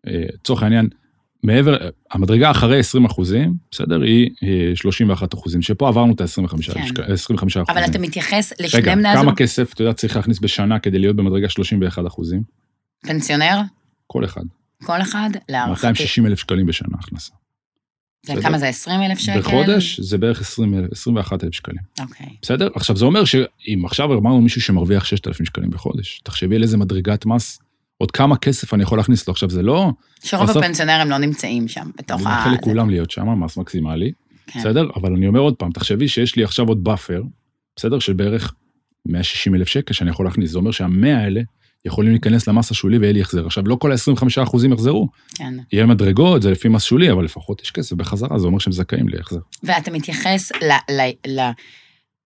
[0.07, 0.88] אה, לצורך העניין,
[1.47, 1.76] מעבר,
[2.11, 4.03] המדרגה אחרי 20 אחוזים, בסדר?
[4.03, 7.03] היא אה, 31 אחוזים, שפה עברנו את ה-25 כן.
[7.12, 7.76] 25 אחוזים.
[7.76, 10.99] אבל אתה מתייחס לשני רגע, בני הזוג, כמה כסף, אתה יודע, צריך להכניס בשנה כדי
[10.99, 12.42] להיות במדרגה 31 אחוזים?
[13.03, 13.61] פנסיונר,
[14.07, 14.42] כל אחד.
[14.84, 15.86] כל אחד, להערכתי.
[15.86, 17.32] 260 אלף שקלים בשנה הכנסה.
[18.42, 19.40] כמה זה, 20 אלף שקל?
[19.40, 21.78] בחודש זה בערך 20 אלף- 21 אלף שקלים.
[22.01, 22.26] אוקיי.
[22.42, 22.68] בסדר?
[22.74, 27.26] עכשיו, זה אומר שאם עכשיו אמרנו מישהו שמרוויח 6,000 שקלים בחודש, תחשבי על איזה מדרגת
[27.26, 27.59] מס,
[27.99, 29.32] עוד כמה כסף אני יכול להכניס לו.
[29.32, 29.90] עכשיו, זה לא...
[30.24, 32.36] שרוב בסוף- הפנסיונרים לא נמצאים שם, בתוך אני ה...
[32.36, 34.12] מאחל לכולם להיות שם, מס מקסימלי,
[34.47, 34.61] כן.
[34.61, 34.88] בסדר?
[34.97, 37.22] אבל אני אומר עוד פעם, תחשבי שיש לי עכשיו עוד buffer,
[37.76, 37.99] בסדר?
[37.99, 38.55] של בערך
[39.07, 40.51] 160 אלף שקל שאני יכול להכניס.
[40.51, 41.40] זה אומר שהמאה האלה
[41.84, 43.47] יכולים להיכנס למס השולי ויהיה לי החזר.
[43.47, 45.09] עכשיו, לא כל ה-25 אחוזים יחזרו.
[45.34, 45.55] כן.
[45.72, 49.09] יהיה מדרגות, זה לפי מס שולי, אבל לפחות יש כסף בחזרה, זה אומר שהם זכאים
[49.09, 49.40] להחזר.
[49.62, 50.72] ואתה מתייחס ל...
[50.92, 51.30] ל...
[51.40, 51.51] ל...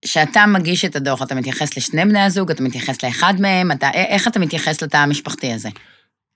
[0.05, 3.91] כשאתה מגיש את הדוח, אתה מתייחס לשני בני הזוג, אתה מתייחס לאחד מהם, אתה...
[3.91, 5.69] איך אתה מתייחס לתא המשפחתי הזה?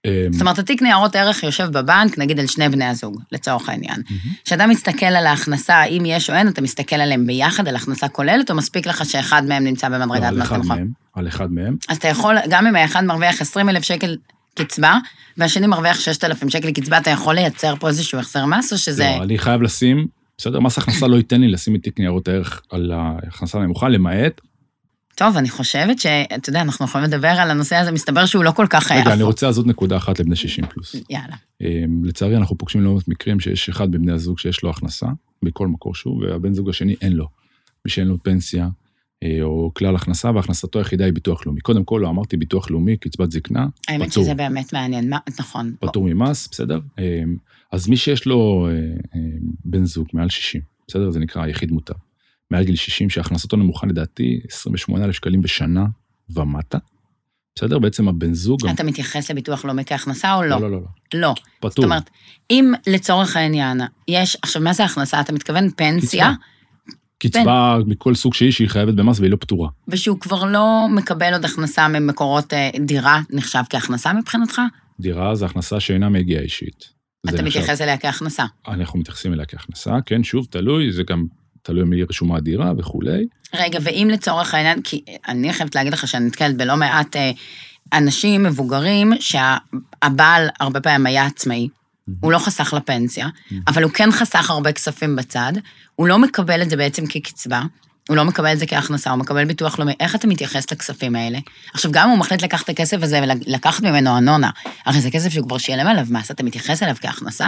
[0.06, 4.02] אה, זאת אומרת, התיק ניירות ערך יושב בבנק, נגיד על שני בני הזוג, לצורך העניין.
[4.44, 8.50] כשאתה מסתכל על ההכנסה, אם יש או אין, אתה מסתכל עליהם ביחד, על הכנסה כוללת,
[8.50, 10.66] או מספיק לך שאחד מהם נמצא לא, במדרגת על מס?
[10.66, 11.76] מהם, על אחד מהם.
[11.88, 14.16] אז אתה יכול, גם אם האחד מרוויח 20 אלף שקל
[14.54, 14.98] קצבה,
[15.36, 19.14] והשני מרוויח 6,000 שקל קצבה, אתה יכול לייצר פה איזשהו החזר מס, או שזה...
[19.18, 20.06] לא, אני חייב לשים,
[20.38, 24.40] בסדר, מס הכנסה לא ייתן לי לשים את תיק ניירות הערך על ההכנסה הנמוכה, למעט,
[25.16, 28.66] טוב, אני חושבת שאתה יודע, אנחנו יכולים לדבר על הנושא הזה, מסתבר שהוא לא כל
[28.70, 29.22] כך רגע, אני.
[29.22, 30.96] רוצה לעשות נקודה אחת לבני 60 פלוס.
[31.10, 31.36] יאללה.
[31.62, 35.06] אה, לצערי, אנחנו פוגשים לא מעט מקרים שיש אחד מבני הזוג שיש לו הכנסה,
[35.42, 37.28] מכל מקור שהוא, והבן זוג השני אין לו.
[37.84, 38.68] מי שאין לו פנסיה,
[39.42, 41.60] או כלל הכנסה, והכנסתו היחידה היא ביטוח לאומי.
[41.60, 44.24] קודם כל, לא אמרתי ביטוח לאומי, קצבת זקנה, האמת פטור.
[44.24, 45.74] שזה באמת מעניין, מה, נכון.
[45.80, 46.80] פטור ממס, בסדר?
[46.98, 47.22] אה,
[47.72, 48.72] אז מי שיש לו אה,
[49.14, 49.20] אה,
[49.64, 51.10] בן זוג מעל 60, בסדר?
[51.10, 51.94] זה נקרא יחיד מוטב.
[52.50, 55.84] מעל גיל 60, שהכנסתו נמוכה לדעתי 28,000 שקלים בשנה
[56.30, 56.78] ומטה,
[57.54, 57.78] בסדר?
[57.78, 58.66] בעצם הבן זוג...
[58.66, 60.48] אתה מתייחס לביטוח לאומי כהכנסה או לא?
[60.48, 61.20] לא, לא, לא, לא.
[61.20, 61.34] לא.
[61.58, 61.70] פטור.
[61.70, 62.10] זאת אומרת,
[62.50, 65.20] אם לצורך העניין, יש, עכשיו, מה זה הכנסה?
[65.20, 66.53] אתה מתכוון פנסיה, קצבה
[67.86, 69.68] מכל סוג שהיא שהיא חייבת במס והיא לא פטורה.
[69.88, 74.60] ושהוא כבר לא מקבל עוד הכנסה ממקורות אה, דירה, נחשב כהכנסה מבחינתך?
[75.00, 76.84] דירה זה הכנסה שאינה מיגיעה אישית.
[77.28, 78.44] אתה נחשב- מתייחס אליה כהכנסה.
[78.68, 81.26] אנחנו מתייחסים אליה כהכנסה, כן, שוב, תלוי, זה גם
[81.62, 83.24] תלוי מי רשומה הדירה וכולי.
[83.54, 87.30] רגע, ואם לצורך העניין, כי אני חייבת להגיד לך שאני נתקלת בלא מעט אה,
[87.92, 91.68] אנשים מבוגרים שהבעל הרבה פעמים היה עצמאי,
[92.20, 93.28] הוא לא חסך לפנסיה,
[93.66, 95.52] אבל הוא כן חסך הרבה כספים בצד,
[95.94, 97.62] הוא לא מקבל את זה בעצם כקצבה,
[98.08, 101.38] הוא לא מקבל את זה כהכנסה, הוא מקבל ביטוח לאומי, איך אתה מתייחס לכספים האלה?
[101.74, 104.50] עכשיו, גם אם הוא מחליט לקחת את הכסף הזה ולקחת ממנו אנונה,
[104.86, 107.46] הרי זה כסף שהוא כבר שילם עליו מס, אתה מתייחס אליו כהכנסה?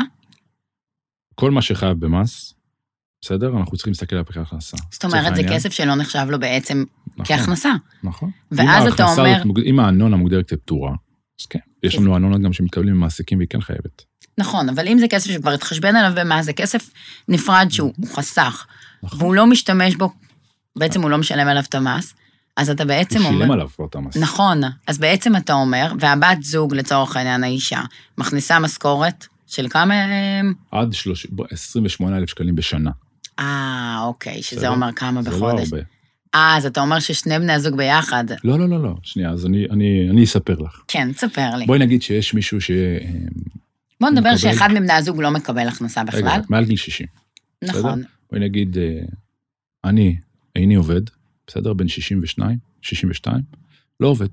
[1.34, 2.54] כל מה שחייב במס,
[3.24, 3.56] בסדר?
[3.58, 4.76] אנחנו צריכים להסתכל עליו כהכנסה.
[4.90, 6.84] זאת אומרת, זה כסף שלא נחשב לו בעצם
[7.16, 7.72] נכון, כהכנסה.
[8.02, 8.30] נכון.
[8.52, 10.90] ואז אתה אומר- אם האנונה מוגדרת כפטורה,
[11.40, 11.58] אז כן.
[11.82, 12.02] יש כן.
[12.02, 14.02] לנו אנונות גם שמתקבלים ממעסיקים והיא כן חייבת.
[14.38, 16.90] נכון, אבל אם זה כסף שכבר התחשבן עליו במס, זה כסף
[17.28, 18.66] נפרד שהוא הוא חסך,
[19.02, 19.18] נכון.
[19.20, 20.12] והוא לא משתמש בו,
[20.76, 22.14] בעצם הוא לא משלם עליו את המס,
[22.56, 23.38] אז אתה בעצם הוא אומר...
[23.38, 24.16] שילם עליו כבר את המס.
[24.16, 27.80] נכון, אז בעצם אתה אומר, והבת זוג, לצורך העניין האישה,
[28.18, 29.94] מכניסה משכורת של כמה...
[29.94, 30.94] אה, עד
[31.50, 32.90] 28,000 שקלים בשנה.
[33.38, 34.68] אה, אוקיי, שזה בסדר?
[34.70, 35.72] אומר כמה זה לא בחודש.
[35.72, 35.82] הרבה.
[36.34, 38.24] אה, אז אתה אומר ששני בני הזוג ביחד.
[38.44, 38.94] לא, לא, לא, לא.
[39.02, 40.80] שנייה, אז אני- אני אני אספר לך.
[40.88, 41.66] כן, תספר לי.
[41.66, 42.70] בואי נגיד שיש מישהו ש...
[44.00, 46.40] בוא נדבר מקבל- שאחד מבני הזוג לא מקבל הכנסה רגע, בכלל.
[46.48, 47.06] מעל גיל 60.
[47.64, 48.02] נכון.
[48.30, 49.00] בואי נגיד, אה,
[49.84, 50.16] אני
[50.56, 51.00] איני עובד,
[51.46, 51.72] בסדר?
[51.72, 53.42] בן 62, 62,
[54.00, 54.28] לא עובד.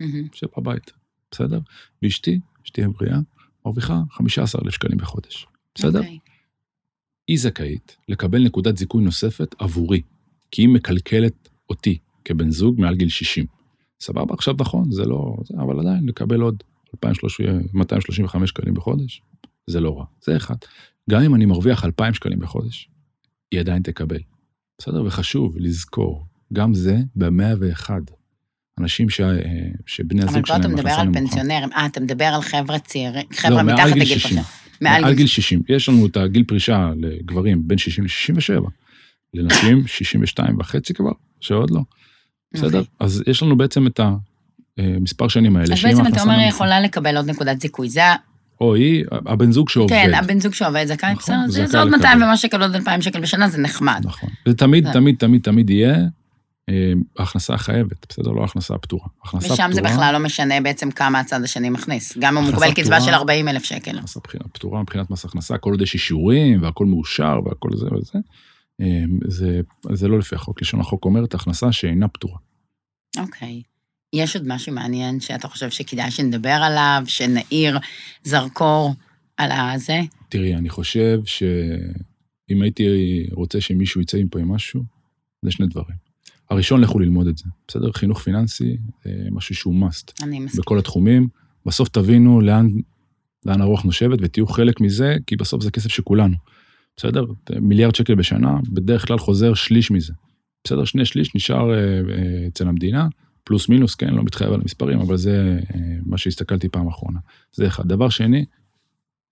[0.00, 0.92] יושב בבית,
[1.30, 1.60] בסדר?
[2.02, 3.18] ואשתי, אשתי הבריאה,
[3.66, 5.98] מרוויחה 15,000 שקלים בחודש, בסדר?
[5.98, 6.18] אוקיי.
[7.28, 10.00] היא זכאית לקבל נקודת זיכוי נוספת עבורי,
[10.50, 13.46] כי היא מקלקלת אותי כבן זוג מעל גיל 60.
[14.00, 15.36] סבבה, עכשיו נכון, זה לא...
[15.44, 16.62] זה, אבל עדיין, לקבל עוד
[17.04, 19.22] 235 שקלים בחודש,
[19.66, 20.04] זה לא רע.
[20.24, 20.56] זה אחד.
[21.10, 22.88] גם אם אני מרוויח 2,000 שקלים בחודש,
[23.52, 24.18] היא עדיין תקבל.
[24.78, 25.04] בסדר?
[25.04, 27.90] וחשוב לזכור, גם זה ב-101.
[28.80, 29.20] אנשים ש...
[29.86, 31.12] שבני אבל הזוג פה שלהם אתה מדבר על.
[31.12, 31.72] פנסיונרים.
[31.72, 34.36] אה, אתה מדבר על חבר'ה צעירים, חבר'ה לא, מעל מתחת גיל לגיל 60.
[34.36, 34.50] פרישה.
[34.80, 35.62] מעל גיל 60.
[35.68, 38.68] יש לנו את הגיל פרישה לגברים בין 60 ל-67.
[39.34, 41.80] לנשים 62 וחצי כבר, שעוד לא.
[42.54, 42.78] בסדר?
[42.78, 42.94] אוקיי.
[43.00, 44.00] אז יש לנו בעצם את
[44.78, 45.74] המספר שנים האלה.
[45.74, 47.88] אז בעצם אתה אומר, היא יכולה לקבל עוד נקודת זיכוי.
[47.88, 48.16] זה, ה-
[48.60, 49.90] או היא, הבן זוג שעובד.
[49.90, 51.98] כן, הבן זוג שעובד זכאי, נכון, בסדר, זה- זה עוד לקבל.
[51.98, 54.00] 200 ומשהו שקל, עוד 2,000 שקל בשנה, זה נחמד.
[54.04, 54.30] נכון.
[54.46, 55.96] זה תמיד, זה- תמיד, תמיד, תמיד יהיה
[56.68, 58.30] אה, הכנסה החייבת, בסדר?
[58.30, 59.06] לא הכנסה הפטורה.
[59.24, 62.18] הכנסה ושם זה פטורה- בכלל לא משנה בעצם כמה הצד השני מכניס.
[62.18, 63.98] גם אם הוא מקבל קצבה של 40 אלף שקל.
[63.98, 64.20] הכנסה
[64.52, 68.18] פטורה מבחינת מס הכנסה, כל עוד יש אישורים והכל מאושר והכל זה וזה,
[68.80, 68.86] אה,
[69.28, 69.60] זה,
[69.92, 70.62] זה לא לפי החוק.
[70.62, 72.38] לשון החוק אומרת הכנסה שאינה פטורה.
[73.18, 73.62] אוקיי.
[74.12, 77.78] יש עוד משהו מעניין שאתה חושב שכדאי שנדבר עליו, שנאיר
[78.24, 78.94] זרקור
[79.36, 80.00] על הזה?
[80.28, 82.84] תראי, אני חושב שאם הייתי
[83.32, 84.82] רוצה שמישהו יצא מפה עם משהו,
[85.42, 85.96] זה שני דברים.
[86.50, 87.92] הראשון, לכו ללמוד את זה, בסדר?
[87.92, 90.62] חינוך פיננסי זה משהו שהוא must אני מסכימה.
[90.62, 91.28] בכל התחומים.
[91.66, 92.68] בסוף תבינו לאן,
[93.46, 96.36] לאן הרוח נושבת ותהיו חלק מזה, כי בסוף זה כסף שכולנו,
[96.96, 97.24] בסדר?
[97.60, 100.12] מיליארד שקל בשנה, בדרך כלל חוזר שליש מזה.
[100.64, 100.84] בסדר?
[100.84, 103.08] שני שליש נשאר אה, אה, אצל המדינה,
[103.46, 107.18] פלוס מינוס, כן, לא מתחייב על המספרים, אבל זה אה, מה שהסתכלתי פעם אחרונה.
[107.52, 107.88] זה אחד.
[107.88, 108.44] דבר שני,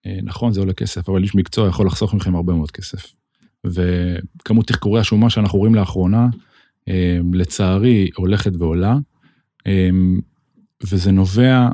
[0.06, 3.12] אה, נכון, זה עולה כסף, אבל איש מקצוע יכול לחסוך מכם הרבה מאוד כסף.
[3.66, 6.28] וכמות תחקורי השומה שאנחנו רואים לאחרונה,
[6.88, 8.96] אה, לצערי, הולכת ועולה,
[10.84, 11.68] וזה נובע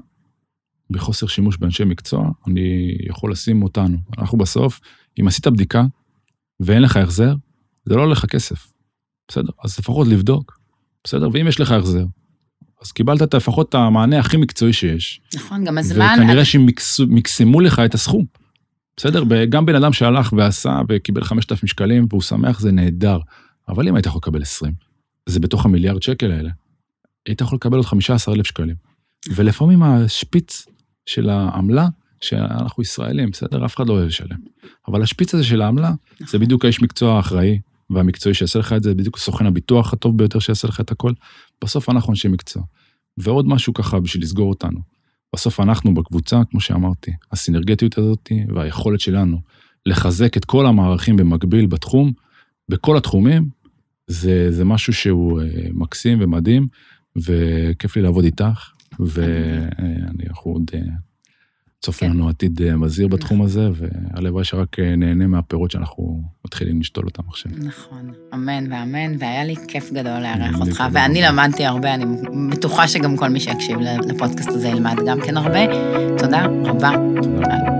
[0.90, 3.98] בחוסר שימוש באנשי מקצוע, אני יכול לשים אותנו.
[4.18, 4.80] אנחנו בסוף,
[5.20, 5.84] אם עשית בדיקה
[6.60, 7.34] ואין לך החזר,
[7.84, 8.72] זה לא עולה לך כסף,
[9.28, 9.52] בסדר?
[9.64, 10.60] אז לפחות לבדוק,
[11.04, 11.28] בסדר?
[11.32, 12.04] ואם יש לך החזר,
[12.82, 15.20] אז קיבלת את- לפחות את המענה הכי מקצועי שיש.
[15.36, 16.16] נכון, גם הזמן...
[16.20, 18.24] וכנראה שהם מקס- מקסמו לך את הסכום.
[18.96, 19.24] בסדר?
[19.48, 23.18] גם בן אדם שהלך ועשה וקיבל 5,000 שקלים והוא שמח, זה נהדר.
[23.68, 24.72] אבל אם היית יכול לקבל 20,
[25.26, 26.50] זה בתוך המיליארד שקל האלה,
[27.26, 28.76] היית יכול לקבל עוד 15,000 שקלים.
[29.34, 30.66] ולפעמים השפיץ
[31.06, 31.88] של העמלה,
[32.20, 33.64] שאנחנו ישראלים, בסדר?
[33.64, 34.36] אף אחד לא אוהב לשלם.
[34.88, 35.92] אבל השפיץ הזה של העמלה,
[36.26, 37.58] זה בדיוק האיש מקצוע האחראי
[37.90, 41.12] והמקצועי שיעשה לך את זה, בדיוק סוכן הביטוח הטוב ביותר שיעשה לך את הכל.
[41.64, 42.62] בסוף אנחנו אנשי מקצוע.
[43.18, 44.80] ועוד משהו ככה בשביל לסגור אותנו.
[45.34, 49.40] בסוף אנחנו בקבוצה, כמו שאמרתי, הסינרגטיות הזאת והיכולת שלנו
[49.86, 52.12] לחזק את כל המערכים במקביל בתחום,
[52.68, 53.48] בכל התחומים,
[54.06, 56.68] זה, זה משהו שהוא אה, מקסים ומדהים,
[57.16, 60.70] וכיף לי לעבוד איתך, ואני אנחנו עוד...
[61.80, 62.12] צופה כן.
[62.12, 67.22] לנו עתיד אה, מזהיר בתחום הזה, והלוואי שרק אה, נהנה מהפירות שאנחנו מתחילים לשתול אותם
[67.28, 67.52] עכשיו.
[67.56, 71.22] נכון, אמן ואמן, והיה לי כיף גדול לארח אותך, ואני.
[71.22, 72.04] למדתי הרבה, אני
[72.50, 73.78] בטוחה שגם כל מי שיקשיב
[74.08, 75.60] לפודקאסט הזה ילמד גם כן הרבה.
[76.18, 76.90] תודה רבה.
[77.22, 77.79] תודה.